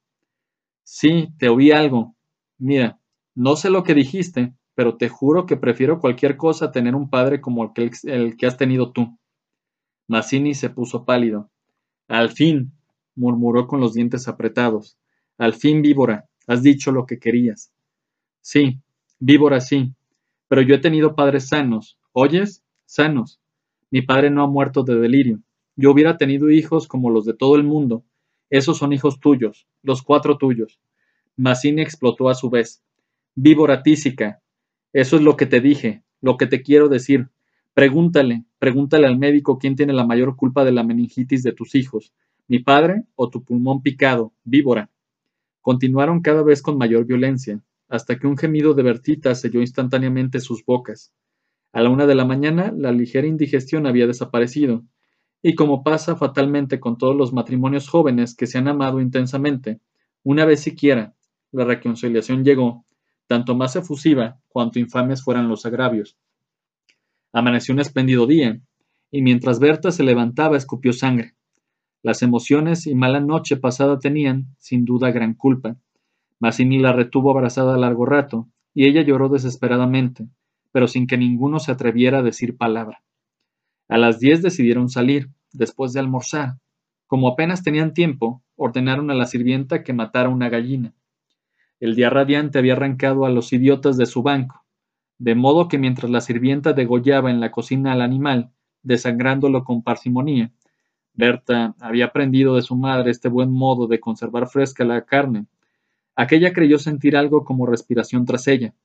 [0.83, 2.15] Sí, te oí algo.
[2.57, 2.99] Mira,
[3.35, 7.09] no sé lo que dijiste, pero te juro que prefiero cualquier cosa a tener un
[7.09, 9.17] padre como el que, el que has tenido tú.
[10.07, 11.49] Mazzini se puso pálido.
[12.07, 12.73] Al fin,
[13.15, 14.97] murmuró con los dientes apretados.
[15.37, 17.71] Al fin, víbora, has dicho lo que querías.
[18.41, 18.79] Sí,
[19.19, 19.93] víbora sí,
[20.47, 21.97] pero yo he tenido padres sanos.
[22.11, 22.63] ¿Oyes?
[22.85, 23.39] Sanos.
[23.91, 25.41] Mi padre no ha muerto de delirio.
[25.75, 28.03] Yo hubiera tenido hijos como los de todo el mundo,
[28.49, 30.79] esos son hijos tuyos, los cuatro tuyos.
[31.35, 32.81] Mazzini explotó a su vez.
[33.35, 34.41] Víbora tísica.
[34.93, 37.29] Eso es lo que te dije, lo que te quiero decir.
[37.73, 42.13] Pregúntale, pregúntale al médico quién tiene la mayor culpa de la meningitis de tus hijos,
[42.47, 44.89] mi padre o tu pulmón picado, víbora.
[45.67, 50.63] Continuaron cada vez con mayor violencia, hasta que un gemido de Bertita selló instantáneamente sus
[50.63, 51.13] bocas.
[51.73, 54.85] A la una de la mañana la ligera indigestión había desaparecido,
[55.41, 59.81] y como pasa fatalmente con todos los matrimonios jóvenes que se han amado intensamente,
[60.23, 61.17] una vez siquiera
[61.51, 62.85] la reconciliación llegó,
[63.27, 66.17] tanto más efusiva cuanto infames fueran los agravios.
[67.33, 68.57] Amaneció un espléndido día,
[69.11, 71.36] y mientras Berta se levantaba escupió sangre.
[72.03, 75.77] Las emociones y mala noche pasada tenían, sin duda, gran culpa.
[76.39, 80.27] Mazzini la retuvo abrazada largo rato, y ella lloró desesperadamente,
[80.71, 83.01] pero sin que ninguno se atreviera a decir palabra.
[83.87, 86.57] A las diez decidieron salir, después de almorzar.
[87.07, 90.93] Como apenas tenían tiempo, ordenaron a la sirvienta que matara una gallina.
[91.79, 94.65] El día radiante había arrancado a los idiotas de su banco,
[95.17, 98.51] de modo que mientras la sirvienta degollaba en la cocina al animal,
[98.83, 100.51] desangrándolo con parsimonía,
[101.17, 105.47] Berta había aprendido de su madre este buen modo de conservar fresca la carne.
[106.15, 108.75] Aquella creyó sentir algo como respiración tras ella.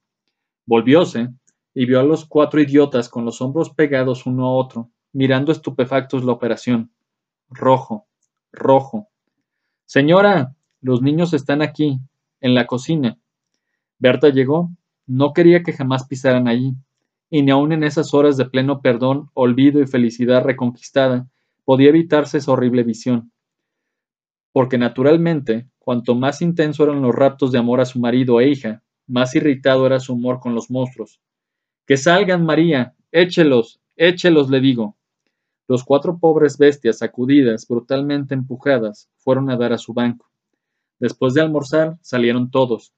[0.65, 1.29] Volvióse,
[1.75, 6.25] y vio a los cuatro idiotas con los hombros pegados uno a otro, mirando estupefactos
[6.25, 6.91] la operación.
[7.51, 8.07] Rojo,
[8.51, 9.09] rojo.
[9.85, 12.01] Señora, los niños están aquí,
[12.41, 13.19] en la cocina.
[13.99, 14.71] Berta llegó,
[15.07, 16.75] no quería que jamás pisaran allí,
[17.29, 21.29] y ni aun en esas horas de pleno perdón, olvido y felicidad reconquistada,
[21.65, 23.33] podía evitarse esa horrible visión.
[24.53, 28.83] Porque naturalmente, cuanto más intenso eran los raptos de amor a su marido e hija,
[29.07, 31.21] más irritado era su humor con los monstruos,
[31.87, 32.95] que salgan, María.
[33.11, 34.97] Échelos, échelos, le digo.
[35.69, 40.31] Los cuatro pobres bestias, sacudidas, brutalmente empujadas, fueron a dar a su banco.
[41.01, 42.95] Después de almorzar, salieron todos.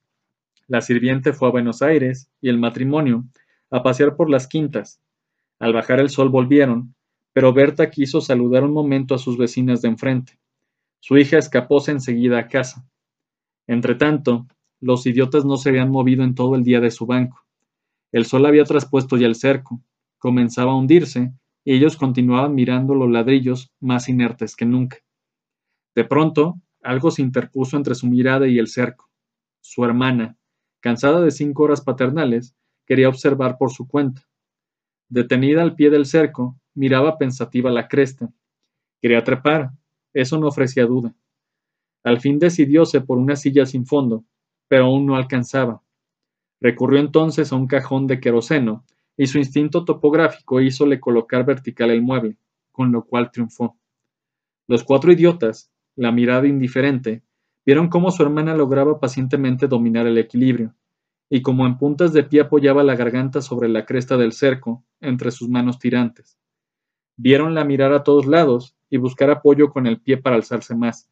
[0.67, 3.25] La sirviente fue a Buenos Aires y el matrimonio
[3.71, 5.01] a pasear por las quintas.
[5.59, 6.94] Al bajar el sol volvieron,
[7.35, 10.39] pero Berta quiso saludar un momento a sus vecinas de enfrente.
[11.01, 12.89] Su hija escapóse enseguida a casa.
[13.67, 14.47] Entretanto,
[14.81, 17.45] los idiotas no se habían movido en todo el día de su banco.
[18.13, 19.83] El sol había traspuesto ya el cerco,
[20.19, 21.33] comenzaba a hundirse,
[21.65, 24.99] y ellos continuaban mirando los ladrillos más inertes que nunca.
[25.97, 29.11] De pronto, algo se interpuso entre su mirada y el cerco.
[29.61, 30.37] Su hermana,
[30.81, 32.55] cansada de cinco horas paternales,
[32.87, 34.23] quería observar por su cuenta.
[35.09, 38.31] Detenida al pie del cerco, miraba pensativa la cresta.
[39.01, 39.71] Quería trepar,
[40.13, 41.15] eso no ofrecía duda.
[42.03, 44.25] Al fin decidióse por una silla sin fondo,
[44.69, 45.83] pero aún no alcanzaba.
[46.61, 48.85] Recurrió entonces a un cajón de queroseno,
[49.17, 52.37] y su instinto topográfico hízole colocar vertical el mueble,
[52.73, 53.77] con lo cual triunfó.
[54.67, 57.23] Los cuatro idiotas, la mirada indiferente,
[57.65, 60.75] vieron cómo su hermana lograba pacientemente dominar el equilibrio,
[61.31, 65.31] y como en puntas de pie apoyaba la garganta sobre la cresta del cerco, entre
[65.31, 66.39] sus manos tirantes.
[67.17, 71.09] Vieronla mirar a todos lados y buscar apoyo con el pie para alzarse más.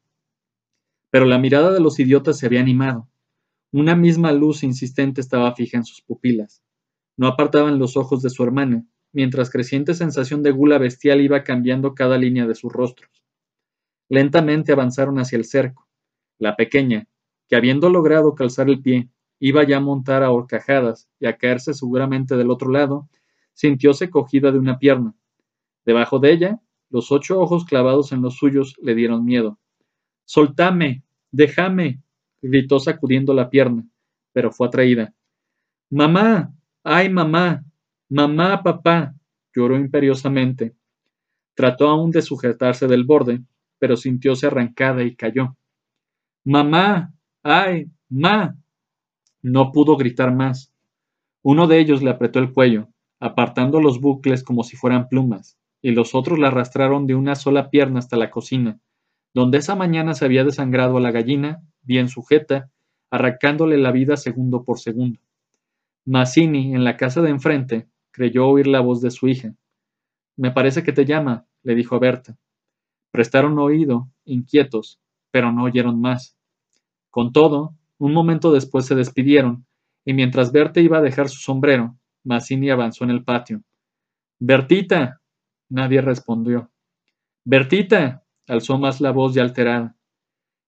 [1.11, 3.09] Pero la mirada de los idiotas se había animado.
[3.73, 6.63] Una misma luz insistente estaba fija en sus pupilas.
[7.17, 11.95] No apartaban los ojos de su hermana, mientras creciente sensación de gula bestial iba cambiando
[11.95, 13.23] cada línea de sus rostros.
[14.09, 15.89] Lentamente avanzaron hacia el cerco.
[16.39, 17.07] La pequeña,
[17.49, 21.75] que habiendo logrado calzar el pie, iba ya a montar a horcajadas y a caerse
[21.75, 23.09] seguramente del otro lado,
[23.55, 25.15] sintióse cogida de una pierna.
[25.85, 29.59] Debajo de ella, los ocho ojos clavados en los suyos le dieron miedo.
[30.25, 32.03] Soltame, déjame,
[32.41, 33.87] gritó sacudiendo la pierna,
[34.33, 35.15] pero fue atraída.
[35.91, 37.65] Mamá, ay mamá,
[38.09, 39.15] mamá, papá,
[39.55, 40.75] lloró imperiosamente.
[41.55, 43.43] Trató aún de sujetarse del borde,
[43.79, 45.57] pero sintióse arrancada y cayó.
[46.45, 48.57] Mamá, ay, ma.
[49.43, 50.73] No pudo gritar más.
[51.43, 52.89] Uno de ellos le apretó el cuello,
[53.21, 57.69] apartando los bucles como si fueran plumas, y los otros la arrastraron de una sola
[57.69, 58.81] pierna hasta la cocina,
[59.35, 62.71] donde esa mañana se había desangrado a la gallina, bien sujeta,
[63.11, 65.21] arrancándole la vida segundo por segundo.
[66.07, 69.55] Mazzini, en la casa de enfrente, creyó oír la voz de su hija.
[70.37, 72.37] Me parece que te llama, le dijo a Berta.
[73.11, 76.37] Prestaron oído, inquietos, pero no oyeron más.
[77.11, 79.67] Con todo, un momento después se despidieron,
[80.05, 83.63] y mientras Berta iba a dejar su sombrero, Mazzini avanzó en el patio.
[84.39, 85.22] Bertita.
[85.73, 86.71] Nadie respondió.
[87.47, 89.97] Bertita alzó más la voz ya alterada,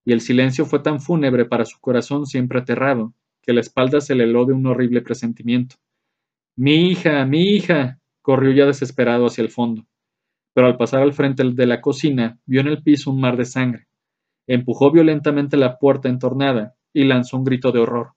[0.03, 3.13] y el silencio fue tan fúnebre para su corazón siempre aterrado,
[3.43, 5.77] que la espalda se le heló de un horrible presentimiento.
[6.57, 8.01] Mi hija, mi hija.
[8.23, 9.85] corrió ya desesperado hacia el fondo,
[10.55, 13.45] pero al pasar al frente de la cocina vio en el piso un mar de
[13.45, 13.87] sangre.
[14.47, 18.15] Empujó violentamente la puerta entornada y lanzó un grito de horror.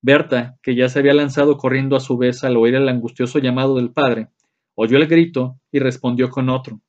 [0.00, 3.76] Berta, que ya se había lanzado corriendo a su vez al oír el angustioso llamado
[3.76, 4.30] del padre,
[4.82, 6.80] oyó el grito y respondió con otro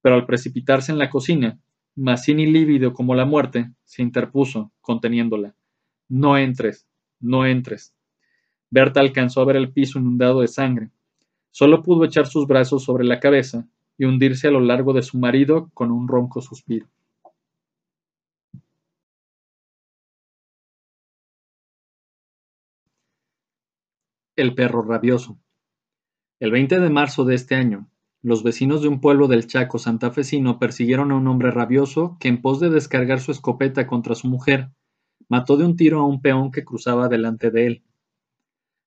[0.00, 1.58] pero al precipitarse en la cocina,
[1.96, 5.54] Mazzini lívido como la muerte, se interpuso, conteniéndola.
[6.08, 6.86] No entres,
[7.20, 7.94] no entres.
[8.70, 10.90] Berta alcanzó a ver el piso inundado de sangre.
[11.50, 13.66] Solo pudo echar sus brazos sobre la cabeza
[13.98, 16.86] y hundirse a lo largo de su marido con un ronco suspiro.
[24.36, 25.38] El perro rabioso.
[26.40, 27.90] El 20 de marzo de este año,
[28.22, 32.40] los vecinos de un pueblo del Chaco santafesino persiguieron a un hombre rabioso que, en
[32.40, 34.70] pos de descargar su escopeta contra su mujer,
[35.28, 37.84] mató de un tiro a un peón que cruzaba delante de él.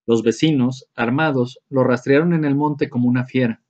[0.08, 3.62] Los vecinos, armados, lo rastrearon en el monte como una fiera,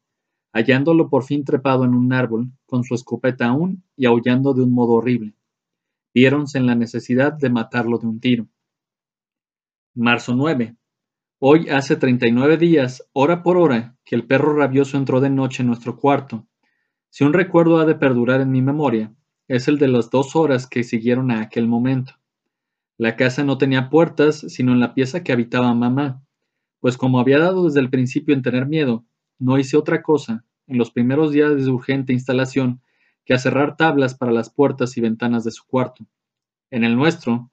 [0.54, 4.74] hallándolo por fin trepado en un árbol, con su escopeta aún y aullando de un
[4.74, 5.34] modo horrible.
[6.14, 8.48] Viéronse en la necesidad de matarlo de un tiro.
[9.96, 10.76] Marzo 9.
[11.44, 15.32] Hoy hace treinta y nueve días, hora por hora, que el perro rabioso entró de
[15.32, 16.46] noche en nuestro cuarto.
[17.10, 19.12] Si un recuerdo ha de perdurar en mi memoria,
[19.48, 22.14] es el de las dos horas que siguieron a aquel momento.
[22.96, 26.24] La casa no tenía puertas, sino en la pieza que habitaba mamá,
[26.80, 29.04] pues como había dado desde el principio en tener miedo,
[29.40, 32.84] no hice otra cosa, en los primeros días de su urgente instalación,
[33.26, 36.06] que a cerrar tablas para las puertas y ventanas de su cuarto.
[36.70, 37.50] En el nuestro,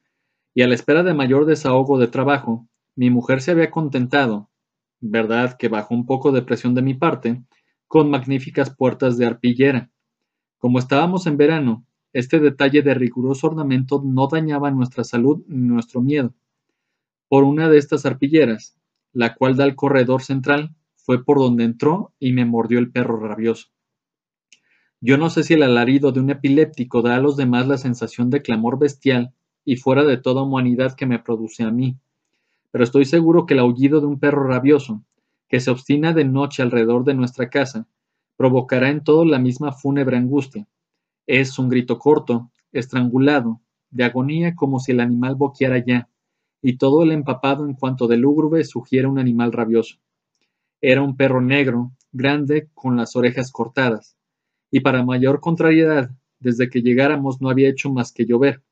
[0.53, 4.50] y a la espera de mayor desahogo de trabajo, mi mujer se había contentado,
[4.98, 7.40] verdad que bajo un poco de presión de mi parte,
[7.87, 9.92] con magníficas puertas de arpillera.
[10.58, 16.02] Como estábamos en verano, este detalle de riguroso ornamento no dañaba nuestra salud ni nuestro
[16.02, 16.34] miedo.
[17.28, 18.76] Por una de estas arpilleras,
[19.12, 23.20] la cual da al corredor central, fue por donde entró y me mordió el perro
[23.20, 23.68] rabioso.
[25.00, 28.28] Yo no sé si el alarido de un epiléptico da a los demás la sensación
[28.28, 29.34] de clamor bestial
[29.64, 31.96] y fuera de toda humanidad que me produce a mí
[32.70, 35.02] pero estoy seguro que el aullido de un perro rabioso,
[35.48, 37.87] que se obstina de noche alrededor de nuestra casa,
[38.37, 40.68] provocará en todo la misma fúnebre angustia.
[41.26, 46.09] Es un grito corto, estrangulado, de agonía como si el animal boqueara ya,
[46.61, 49.96] y todo el empapado en cuanto de lúgubre sugiere un animal rabioso.
[50.81, 54.16] Era un perro negro, grande, con las orejas cortadas,
[54.70, 58.62] y para mayor contrariedad, desde que llegáramos no había hecho más que llover.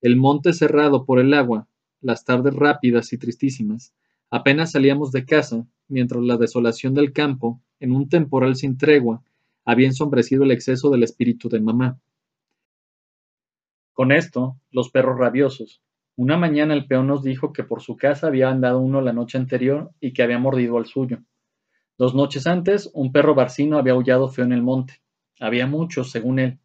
[0.00, 1.68] El monte cerrado por el agua,
[2.04, 3.94] las tardes rápidas y tristísimas,
[4.30, 9.22] apenas salíamos de casa, mientras la desolación del campo, en un temporal sin tregua,
[9.64, 11.98] había ensombrecido el exceso del espíritu de mamá.
[13.94, 15.82] Con esto, los perros rabiosos.
[16.16, 19.38] Una mañana el peón nos dijo que por su casa había andado uno la noche
[19.38, 21.20] anterior y que había mordido al suyo.
[21.96, 25.00] Dos noches antes, un perro barcino había aullado feo en el monte.
[25.40, 26.58] Había muchos, según él.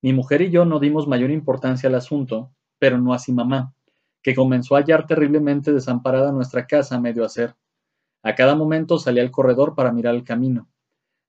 [0.00, 3.74] Mi mujer y yo no dimos mayor importancia al asunto, pero no así mamá,
[4.26, 7.54] que comenzó a hallar terriblemente desamparada nuestra casa a medio hacer.
[8.24, 10.68] A cada momento salía al corredor para mirar el camino.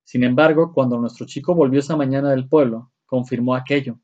[0.03, 3.99] Sin embargo, cuando nuestro chico volvió esa mañana del pueblo, confirmó aquello.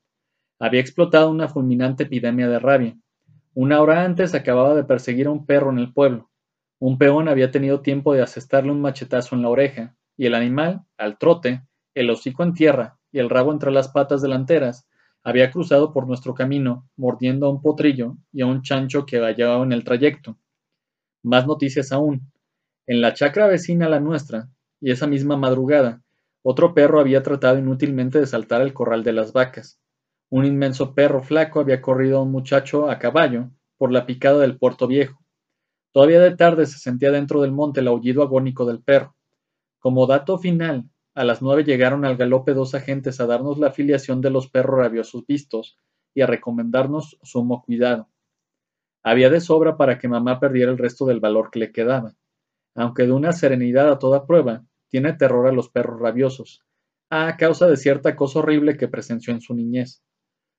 [0.60, 2.95] Había explotado una fulminante epidemia de rabia.
[3.56, 6.29] Una hora antes acababa de perseguir a un perro en el pueblo.
[6.77, 10.86] Un peón había tenido tiempo de asestarle un machetazo en la oreja, y el animal,
[10.99, 11.63] al trote,
[11.95, 14.88] el hocico en tierra y el rabo entre las patas delanteras,
[15.24, 19.64] había cruzado por nuestro camino, mordiendo a un potrillo y a un chancho que hallaba
[19.64, 20.38] en el trayecto.
[21.24, 22.32] Más noticias aún.
[22.86, 24.50] En la chacra vecina a la nuestra,
[24.82, 26.02] y esa misma madrugada,
[26.42, 29.80] otro perro había tratado inútilmente de saltar el corral de las vacas.
[30.30, 34.58] Un inmenso perro flaco había corrido a un muchacho a caballo por la picada del
[34.58, 35.24] puerto viejo.
[35.94, 39.16] Todavía de tarde se sentía dentro del monte el aullido agónico del perro.
[39.80, 44.21] Como dato final, a las nueve llegaron al galope dos agentes a darnos la afiliación
[44.21, 45.78] de los perros rabiosos vistos
[46.13, 48.10] y a recomendarnos sumo cuidado.
[49.04, 52.15] Había de sobra para que mamá perdiera el resto del valor que le quedaba.
[52.76, 56.62] Aunque de una serenidad a toda prueba, tiene terror a los perros rabiosos,
[57.10, 60.02] a causa de cierta cosa horrible que presenció en su niñez.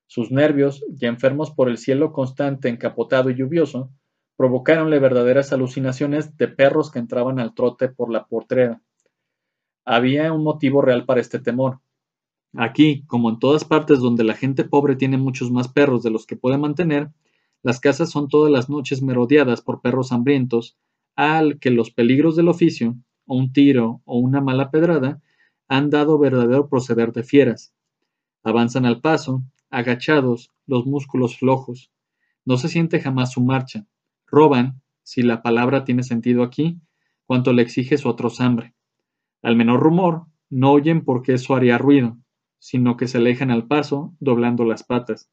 [0.07, 3.91] Sus nervios, ya enfermos por el cielo constante, encapotado y lluvioso,
[4.37, 8.81] provocaronle verdaderas alucinaciones de perros que entraban al trote por la portrera.
[9.85, 11.79] Había un motivo real para este temor.
[12.57, 16.25] Aquí, como en todas partes donde la gente pobre tiene muchos más perros de los
[16.25, 17.11] que puede mantener,
[17.61, 20.77] las casas son todas las noches merodeadas por perros hambrientos,
[21.15, 22.95] al que los peligros del oficio,
[23.25, 25.21] o un tiro o una mala pedrada,
[25.67, 27.73] han dado verdadero proceder de fieras.
[28.43, 31.91] Avanzan al paso, agachados, los músculos flojos.
[32.45, 33.87] No se siente jamás su marcha.
[34.27, 36.77] Roban, si la palabra tiene sentido aquí,
[37.25, 38.74] cuanto le exige su atroz hambre.
[39.45, 42.17] Al menor rumor, no oyen porque eso haría ruido,
[42.57, 45.29] sino que se alejan al paso, doblando las patas.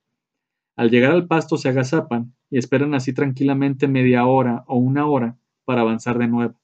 [0.77, 5.39] Al llegar al pasto se agazapan y esperan así tranquilamente media hora o una hora
[5.65, 6.61] para avanzar de nuevo.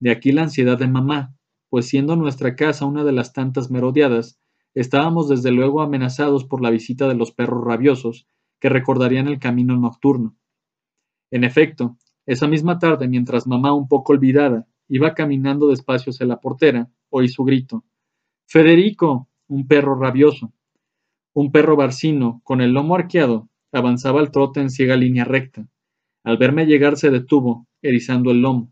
[0.00, 1.36] De aquí la ansiedad de mamá,
[1.68, 4.40] pues siendo nuestra casa una de las tantas merodeadas,
[4.74, 8.26] estábamos desde luego amenazados por la visita de los perros rabiosos
[8.58, 10.34] que recordarían el camino nocturno.
[11.30, 16.38] En efecto, esa misma tarde, mientras mamá, un poco olvidada, Iba caminando despacio hacia la
[16.38, 17.82] portera, oí su grito.
[18.46, 20.52] Federico, un perro rabioso.
[21.32, 25.66] Un perro barcino, con el lomo arqueado, avanzaba al trote en ciega línea recta.
[26.22, 28.70] Al verme llegar se detuvo, erizando el lomo.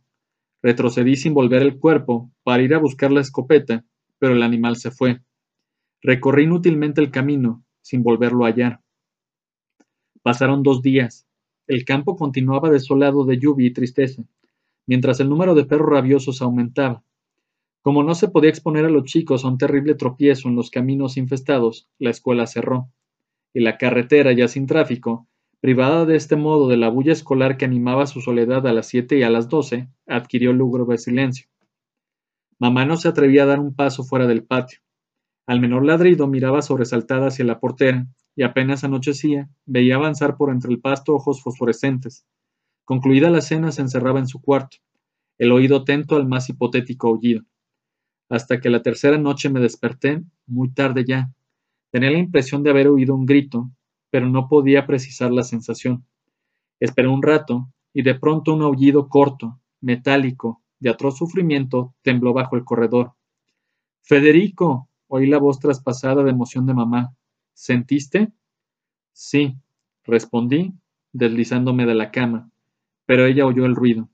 [0.62, 3.84] Retrocedí sin volver el cuerpo para ir a buscar la escopeta,
[4.20, 5.22] pero el animal se fue.
[6.02, 8.80] Recorrí inútilmente el camino, sin volverlo a hallar.
[10.22, 11.26] Pasaron dos días.
[11.66, 14.22] El campo continuaba desolado de lluvia y tristeza
[14.86, 17.04] mientras el número de perros rabiosos aumentaba.
[17.82, 21.16] Como no se podía exponer a los chicos a un terrible tropiezo en los caminos
[21.16, 22.90] infestados, la escuela cerró,
[23.52, 25.26] y la carretera, ya sin tráfico,
[25.60, 29.18] privada de este modo de la bulla escolar que animaba su soledad a las siete
[29.18, 31.48] y a las doce, adquirió lúgubre silencio.
[32.58, 34.78] Mamá no se atrevía a dar un paso fuera del patio.
[35.46, 40.70] Al menor ladrido miraba sobresaltada hacia la portera, y apenas anochecía, veía avanzar por entre
[40.70, 42.24] el pasto ojos fosforescentes,
[42.84, 44.78] Concluida la cena se encerraba en su cuarto,
[45.38, 47.42] el oído atento al más hipotético aullido.
[48.28, 51.32] Hasta que la tercera noche me desperté, muy tarde ya.
[51.90, 53.70] Tenía la impresión de haber oído un grito,
[54.10, 56.04] pero no podía precisar la sensación.
[56.80, 62.56] Esperé un rato, y de pronto un aullido corto, metálico, de atroz sufrimiento, tembló bajo
[62.56, 63.12] el corredor.
[64.00, 67.14] Federico, oí la voz traspasada de emoción de mamá.
[67.52, 68.32] ¿Sentiste?
[69.12, 69.56] Sí,
[70.04, 70.72] respondí,
[71.12, 72.51] deslizándome de la cama
[73.06, 74.08] pero ella oyó el ruido.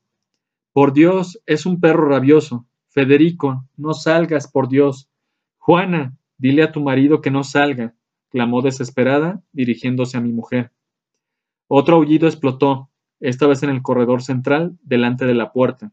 [0.72, 2.66] Por Dios, es un perro rabioso.
[2.88, 5.11] Federico, no salgas, por Dios.
[5.59, 7.94] Juana, dile a tu marido que no salga,
[8.31, 10.72] clamó desesperada, dirigiéndose a mi mujer.
[11.66, 12.90] Otro aullido explotó,
[13.21, 15.92] esta vez en el corredor central, delante de la puerta.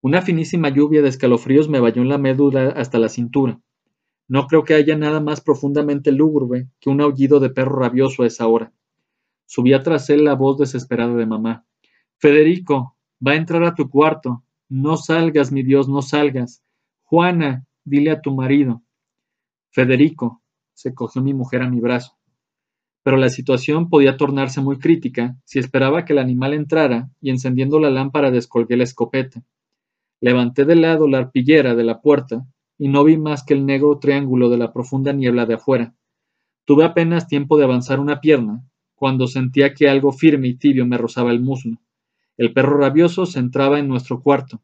[0.00, 3.60] Una finísima lluvia de escalofríos me valló en la médula hasta la cintura.
[4.28, 8.26] No creo que haya nada más profundamente lúgubre que un aullido de perro rabioso a
[8.26, 8.72] esa hora.
[9.46, 11.66] Subía tras él la voz desesperada de mamá.
[12.22, 14.44] Federico, va a entrar a tu cuarto.
[14.68, 16.62] No salgas, mi Dios, no salgas.
[17.02, 18.84] Juana, dile a tu marido.
[19.72, 20.40] Federico,
[20.72, 22.16] se cogió mi mujer a mi brazo.
[23.02, 27.80] Pero la situación podía tornarse muy crítica si esperaba que el animal entrara y encendiendo
[27.80, 29.42] la lámpara descolgué la escopeta.
[30.20, 32.46] Levanté de lado la arpillera de la puerta
[32.78, 35.96] y no vi más que el negro triángulo de la profunda niebla de afuera.
[36.66, 38.62] Tuve apenas tiempo de avanzar una pierna
[38.94, 41.78] cuando sentía que algo firme y tibio me rozaba el muslo.
[42.36, 44.62] El perro rabioso se entraba en nuestro cuarto.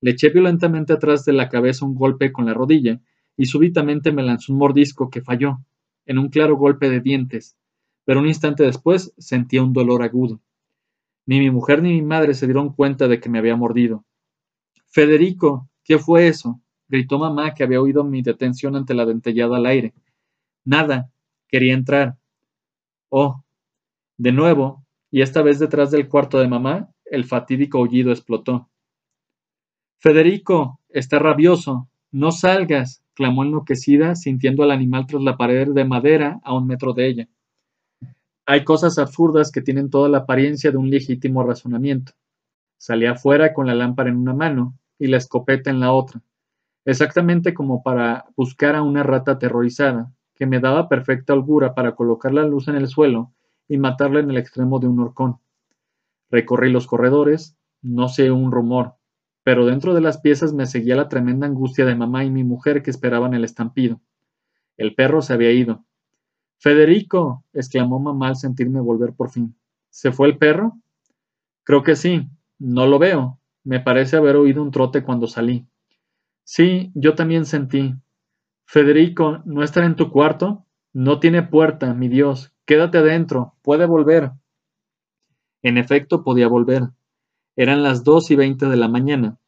[0.00, 3.00] Le eché violentamente atrás de la cabeza un golpe con la rodilla
[3.36, 5.58] y súbitamente me lanzó un mordisco que falló,
[6.06, 7.56] en un claro golpe de dientes,
[8.04, 10.40] pero un instante después sentía un dolor agudo.
[11.26, 14.04] Ni mi mujer ni mi madre se dieron cuenta de que me había mordido.
[14.86, 16.60] Federico, ¿qué fue eso?
[16.88, 19.92] gritó mamá que había oído mi detención ante la dentellada al aire.
[20.64, 21.10] Nada,
[21.48, 22.16] quería entrar.
[23.10, 23.44] Oh,
[24.16, 28.68] de nuevo, y esta vez detrás del cuarto de mamá, el fatídico aullido explotó.
[30.00, 31.88] Federico, está rabioso.
[32.10, 36.92] No salgas, clamó enloquecida, sintiendo al animal tras la pared de madera a un metro
[36.92, 37.28] de ella.
[38.46, 42.12] Hay cosas absurdas que tienen toda la apariencia de un legítimo razonamiento.
[42.78, 46.22] Salí afuera con la lámpara en una mano y la escopeta en la otra,
[46.84, 52.32] exactamente como para buscar a una rata aterrorizada, que me daba perfecta holgura para colocar
[52.32, 53.32] la luz en el suelo
[53.68, 55.40] y matarla en el extremo de un horcón.
[56.30, 58.94] Recorrí los corredores, no sé un rumor,
[59.42, 62.82] pero dentro de las piezas me seguía la tremenda angustia de mamá y mi mujer
[62.82, 64.00] que esperaban el estampido.
[64.76, 65.84] El perro se había ido.
[66.58, 69.56] Federico, exclamó mamá al sentirme volver por fin.
[69.90, 70.78] ¿Se fue el perro?
[71.64, 72.28] Creo que sí.
[72.58, 73.38] No lo veo.
[73.62, 75.66] Me parece haber oído un trote cuando salí.
[76.42, 77.94] Sí, yo también sentí.
[78.64, 80.64] Federico, ¿no estará en tu cuarto?
[80.92, 82.52] No tiene puerta, mi Dios.
[82.64, 83.54] Quédate adentro.
[83.62, 84.32] Puede volver.
[85.62, 86.90] En efecto, podía volver.
[87.56, 89.38] Eran las dos y veinte de la mañana,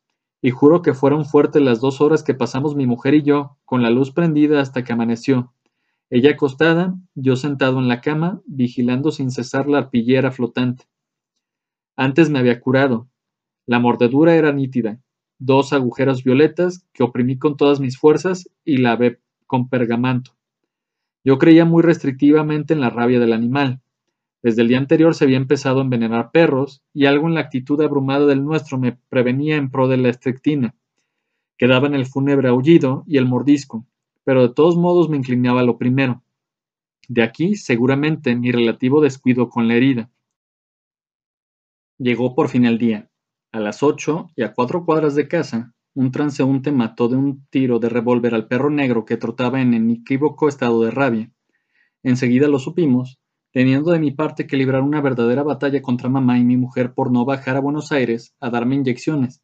[0.43, 3.83] y juro que fueron fuertes las dos horas que pasamos mi mujer y yo, con
[3.83, 5.53] la luz prendida hasta que amaneció.
[6.09, 10.85] Ella acostada, yo sentado en la cama, vigilando sin cesar la arpillera flotante.
[11.97, 13.09] Antes me había curado.
[13.67, 14.99] La mordedura era nítida,
[15.39, 20.33] dos agujeros violetas que oprimí con todas mis fuerzas y lavé con pergamanto.
[21.23, 23.81] Yo creía muy restrictivamente en la rabia del animal.
[24.43, 27.81] Desde el día anterior se había empezado a envenenar perros y algo en la actitud
[27.83, 30.75] abrumada del nuestro me prevenía en pro de la estrictina.
[31.59, 33.87] Quedaban el fúnebre aullido y el mordisco,
[34.25, 36.23] pero de todos modos me inclinaba a lo primero.
[37.07, 40.11] De aquí, seguramente, mi relativo descuido con la herida.
[41.99, 43.11] Llegó por fin el día.
[43.53, 47.79] A las ocho y a cuatro cuadras de casa, un transeúnte mató de un tiro
[47.79, 51.31] de revólver al perro negro que trotaba en inequívoco estado de rabia.
[52.03, 53.20] Enseguida lo supimos,
[53.53, 57.11] teniendo de mi parte que librar una verdadera batalla contra mamá y mi mujer por
[57.11, 59.43] no bajar a Buenos Aires a darme inyecciones.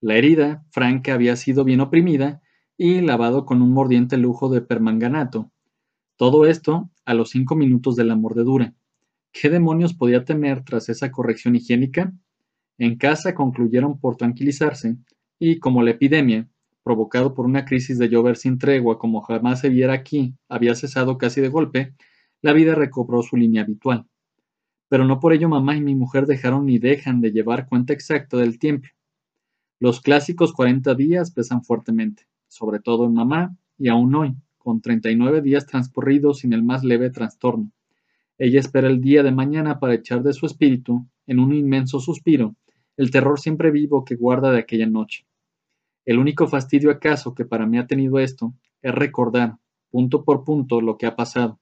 [0.00, 2.42] La herida, franca, había sido bien oprimida
[2.76, 5.50] y lavado con un mordiente lujo de permanganato.
[6.16, 8.74] Todo esto a los cinco minutos de la mordedura.
[9.32, 12.12] ¿Qué demonios podía temer tras esa corrección higiénica?
[12.78, 14.96] En casa concluyeron por tranquilizarse,
[15.38, 16.48] y como la epidemia,
[16.82, 21.18] provocado por una crisis de llover sin tregua como jamás se viera aquí, había cesado
[21.18, 21.94] casi de golpe,
[22.42, 24.06] la vida recobró su línea habitual.
[24.88, 28.36] Pero no por ello mamá y mi mujer dejaron ni dejan de llevar cuenta exacta
[28.36, 28.88] del tiempo.
[29.78, 35.42] Los clásicos 40 días pesan fuertemente, sobre todo en mamá y aún hoy, con 39
[35.42, 37.70] días transcurridos sin el más leve trastorno.
[38.36, 42.56] Ella espera el día de mañana para echar de su espíritu, en un inmenso suspiro,
[42.96, 45.26] el terror siempre vivo que guarda de aquella noche.
[46.04, 49.56] El único fastidio acaso que para mí ha tenido esto es recordar,
[49.90, 51.59] punto por punto, lo que ha pasado.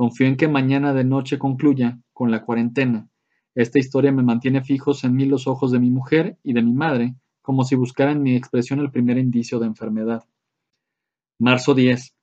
[0.00, 3.10] Confío en que mañana de noche concluya con la cuarentena.
[3.54, 6.72] Esta historia me mantiene fijos en mí los ojos de mi mujer y de mi
[6.72, 10.24] madre, como si buscaran mi expresión el primer indicio de enfermedad.
[11.38, 12.14] Marzo 10.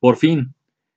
[0.00, 0.54] Por fin.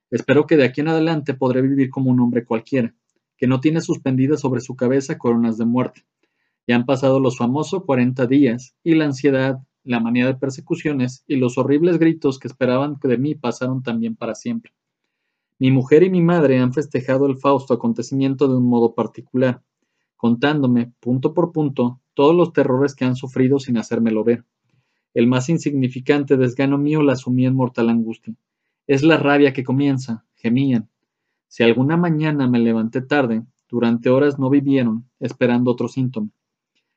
[0.10, 2.96] Espero que de aquí en adelante podré vivir como un hombre cualquiera,
[3.36, 6.06] que no tiene suspendidas sobre su cabeza coronas de muerte.
[6.66, 11.36] Ya han pasado los famosos 40 días, y la ansiedad, la manía de persecuciones y
[11.36, 14.72] los horribles gritos que esperaban de mí pasaron también para siempre.
[15.58, 19.64] Mi mujer y mi madre han festejado el fausto acontecimiento de un modo particular,
[20.18, 24.44] contándome, punto por punto, todos los terrores que han sufrido sin hacérmelo ver.
[25.14, 28.36] El más insignificante desgano mío la sumía en mortal angustia.
[28.86, 30.90] Es la rabia que comienza, gemían.
[31.48, 36.32] Si alguna mañana me levanté tarde, durante horas no vivieron, esperando otro síntoma.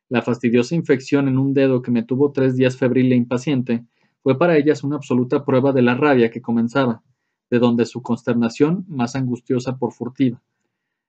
[0.08, 3.84] La fastidiosa infección en un dedo que me tuvo tres días febril e impaciente
[4.22, 7.02] fue para ellas una absoluta prueba de la rabia que comenzaba,
[7.50, 10.42] de donde su consternación más angustiosa por furtiva.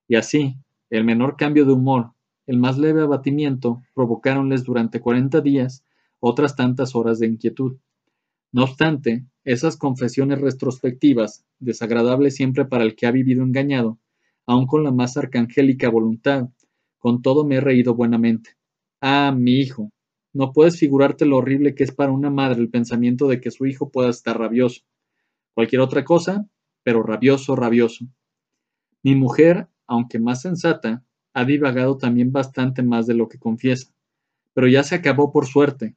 [0.08, 0.56] Y así,
[0.90, 2.12] el menor cambio de humor,
[2.48, 5.84] el más leve abatimiento, provocáronles durante cuarenta días
[6.20, 7.78] otras tantas horas de inquietud.
[8.52, 14.00] No obstante, esas confesiones retrospectivas, desagradables siempre para el que ha vivido engañado,
[14.48, 16.50] aun con la más arcangélica voluntad,
[16.98, 18.52] con todo me he reído buenamente.
[19.02, 19.92] Ah, mi hijo.
[20.34, 23.66] No puedes figurarte lo horrible que es para una madre el pensamiento de que su
[23.66, 24.82] hijo pueda estar rabioso.
[25.54, 26.47] Cualquier otra cosa,
[26.84, 28.06] pero rabioso, rabioso.
[29.04, 33.93] Mi mujer, aunque más sensata, ha divagado también bastante más de lo que confiesa.
[34.54, 35.95] Pero ya se acabó por suerte.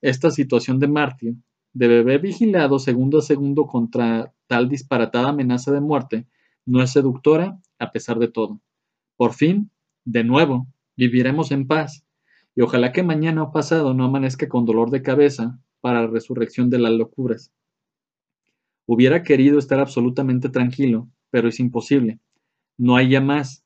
[0.00, 1.36] Esta situación de mártir,
[1.72, 6.26] de bebé vigilado segundo a segundo contra tal disparatada amenaza de muerte,
[6.66, 8.60] no es seductora a pesar de todo.
[9.16, 9.70] Por fin,
[10.04, 12.04] de nuevo, viviremos en paz,
[12.54, 16.70] y ojalá que mañana o pasado no amanezca con dolor de cabeza para la resurrección
[16.70, 17.52] de las locuras.
[18.86, 22.18] Hubiera querido estar absolutamente tranquilo, pero es imposible.
[22.76, 23.64] No hay ya más.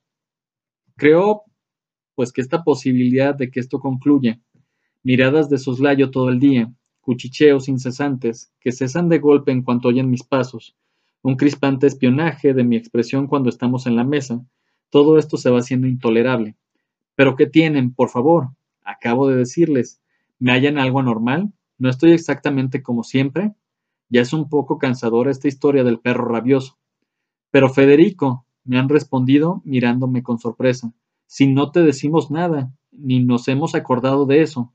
[0.96, 1.42] Creo,
[2.14, 4.40] pues, que esta posibilidad de que esto concluya,
[5.02, 10.10] miradas de soslayo todo el día, cuchicheos incesantes, que cesan de golpe en cuanto oyen
[10.10, 10.76] mis pasos,
[11.22, 14.44] un crispante espionaje de mi expresión cuando estamos en la mesa,
[14.90, 16.56] todo esto se va haciendo intolerable.
[17.14, 18.50] ¿Pero qué tienen, por favor?
[18.84, 20.00] Acabo de decirles,
[20.38, 21.52] ¿me hallan algo anormal?
[21.78, 23.54] ¿No estoy exactamente como siempre?
[24.09, 26.78] Ya es un poco cansadora esta historia del perro rabioso.
[27.50, 30.92] Pero Federico, me han respondido mirándome con sorpresa,
[31.26, 34.72] si no te decimos nada, ni nos hemos acordado de eso.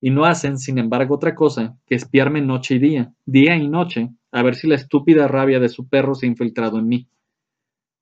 [0.00, 4.10] Y no hacen, sin embargo, otra cosa que espiarme noche y día, día y noche,
[4.30, 7.08] a ver si la estúpida rabia de su perro se ha infiltrado en mí.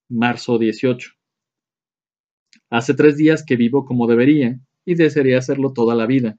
[0.08, 1.12] Marzo 18.
[2.70, 6.38] Hace tres días que vivo como debería, y desearía hacerlo toda la vida.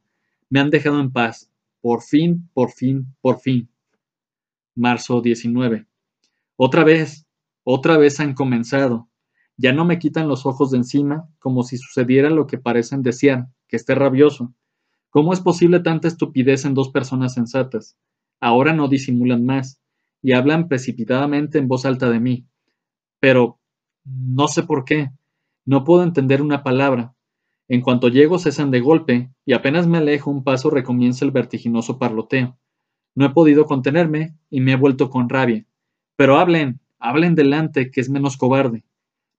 [0.50, 1.50] Me han dejado en paz.
[1.82, 3.70] Por fin, por fin, por fin.
[4.76, 5.86] Marzo 19.
[6.56, 7.28] Otra vez,
[7.64, 9.08] otra vez han comenzado.
[9.56, 13.48] Ya no me quitan los ojos de encima, como si sucediera lo que parecen desear,
[13.68, 14.54] que esté rabioso.
[15.12, 17.98] ¿Cómo es posible tanta estupidez en dos personas sensatas?
[18.42, 19.80] Ahora no disimulan más,
[20.24, 22.48] y hablan precipitadamente en voz alta de mí.
[23.20, 23.60] Pero,
[24.06, 25.12] no sé por qué,
[25.66, 27.14] no puedo entender una palabra.
[27.68, 32.00] En cuanto llego cesan de golpe, y apenas me alejo un paso recomienza el vertiginoso
[32.00, 32.58] parloteo.
[33.16, 35.66] No he podido contenerme y me he vuelto con rabia.
[36.16, 38.84] Pero hablen, hablen delante, que es menos cobarde.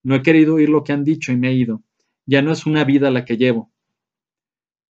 [0.03, 1.83] No he querido oír lo que han dicho y me he ido.
[2.27, 3.71] Ya no es una vida la que llevo.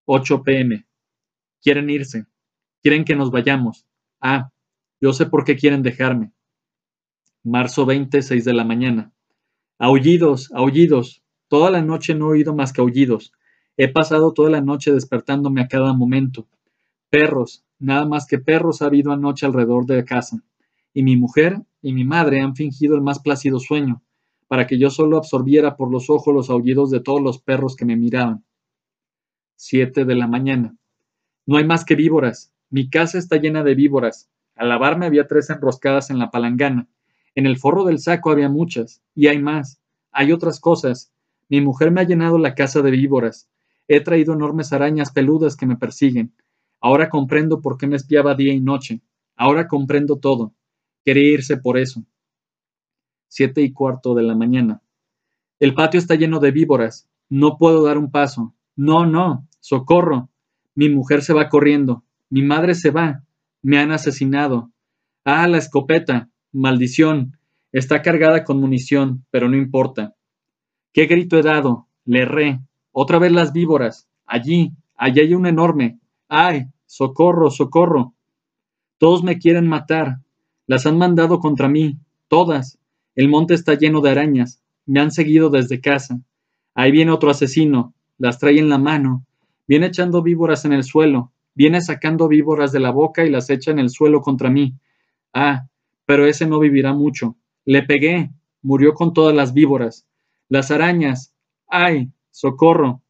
[0.06, 0.86] 8 pm.
[1.62, 2.26] Quieren irse.
[2.82, 3.86] Quieren que nos vayamos.
[4.20, 4.50] Ah,
[5.00, 6.32] yo sé por qué quieren dejarme.
[7.42, 9.12] Marzo 20, 6 de la mañana.
[9.78, 11.22] Aullidos, aullidos.
[11.48, 13.32] Toda la noche no he oído más que aullidos.
[13.76, 16.48] He pasado toda la noche despertándome a cada momento.
[17.08, 20.42] Perros, nada más que perros ha habido anoche alrededor de la casa,
[20.94, 24.02] y mi mujer y mi madre han fingido el más plácido sueño,
[24.46, 27.84] para que yo solo absorbiera por los ojos los aullidos de todos los perros que
[27.84, 28.44] me miraban.
[29.56, 30.76] Siete de la mañana.
[31.46, 32.52] No hay más que víboras.
[32.68, 34.30] Mi casa está llena de víboras.
[34.54, 36.88] Al lavarme había tres enroscadas en la palangana.
[37.34, 39.02] En el forro del saco había muchas.
[39.14, 39.80] Y hay más.
[40.12, 41.12] Hay otras cosas.
[41.48, 43.48] Mi mujer me ha llenado la casa de víboras.
[43.88, 46.32] He traído enormes arañas peludas que me persiguen.
[46.80, 49.02] Ahora comprendo por qué me espiaba día y noche.
[49.36, 50.54] Ahora comprendo todo.
[51.04, 52.04] Quería irse por eso.
[53.28, 54.82] Siete y cuarto de la mañana.
[55.58, 57.08] El patio está lleno de víboras.
[57.28, 58.54] No puedo dar un paso.
[58.76, 59.46] No, no.
[59.60, 60.30] Socorro.
[60.74, 62.02] Mi mujer se va corriendo.
[62.30, 63.24] Mi madre se va.
[63.62, 64.72] Me han asesinado.
[65.24, 66.30] Ah, la escopeta.
[66.50, 67.36] Maldición.
[67.72, 70.16] Está cargada con munición, pero no importa.
[70.92, 71.86] ¿Qué grito he dado?
[72.04, 72.60] Le erré.
[72.90, 74.08] Otra vez las víboras.
[74.26, 74.72] Allí.
[74.96, 75.99] Allí hay un enorme.
[76.32, 76.66] ¡Ay!
[76.86, 77.50] ¡Socorro!
[77.50, 78.14] ¡Socorro!
[78.98, 80.20] Todos me quieren matar.
[80.68, 81.98] Las han mandado contra mí.
[82.28, 82.78] Todas.
[83.16, 84.62] El monte está lleno de arañas.
[84.86, 86.20] Me han seguido desde casa.
[86.72, 87.94] Ahí viene otro asesino.
[88.16, 89.26] Las trae en la mano.
[89.66, 91.32] Viene echando víboras en el suelo.
[91.56, 94.74] Viene sacando víboras de la boca y las echa en el suelo contra mí.
[95.34, 95.66] Ah,
[96.06, 97.34] pero ese no vivirá mucho.
[97.64, 98.30] Le pegué.
[98.62, 100.06] Murió con todas las víboras.
[100.48, 101.34] Las arañas.
[101.66, 102.12] ¡Ay!
[102.30, 103.02] ¡Socorro!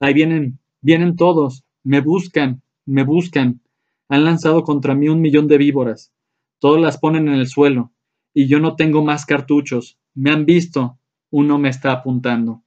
[0.00, 1.61] Ahí vienen, vienen todos.
[1.84, 3.60] Me buscan, me buscan.
[4.08, 6.12] Han lanzado contra mí un millón de víboras.
[6.60, 7.92] Todos las ponen en el suelo.
[8.32, 9.98] Y yo no tengo más cartuchos.
[10.14, 10.98] Me han visto.
[11.30, 12.62] Uno me está apuntando.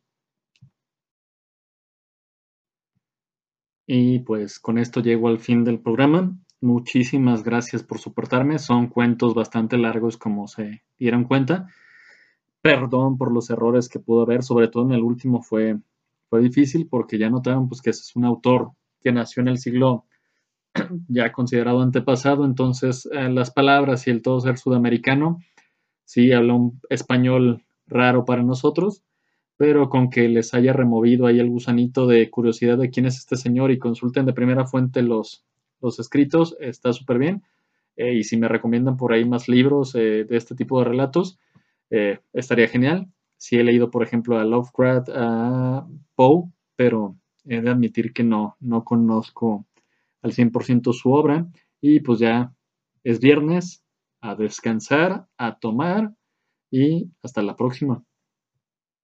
[3.88, 6.36] Y pues con esto llego al fin del programa.
[6.60, 8.60] Muchísimas gracias por soportarme.
[8.60, 11.68] Son cuentos bastante largos como se dieron cuenta.
[12.62, 15.80] Perdón por los errores que pudo haber, sobre todo en el último fue,
[16.30, 18.72] fue difícil porque ya notaron pues, que es un autor
[19.06, 20.06] que nació en el siglo
[21.08, 25.38] ya considerado antepasado, entonces eh, las palabras y el todo ser sudamericano,
[26.06, 29.04] sí habla un español raro para nosotros,
[29.58, 33.36] pero con que les haya removido ahí el gusanito de curiosidad de quién es este
[33.36, 35.46] señor y consulten de primera fuente los,
[35.82, 37.44] los escritos, está súper bien.
[37.98, 41.38] Eh, y si me recomiendan por ahí más libros eh, de este tipo de relatos,
[42.34, 43.08] estaría genial.
[43.38, 47.16] Sí he leído, por ejemplo, a Lovecraft, a Poe, pero
[47.48, 49.66] he de admitir que no, no conozco
[50.22, 51.48] al 100% su obra
[51.82, 52.54] y pues ya
[53.04, 53.84] es viernes,
[54.22, 56.16] a descansar, a tomar
[56.72, 58.04] y hasta la próxima.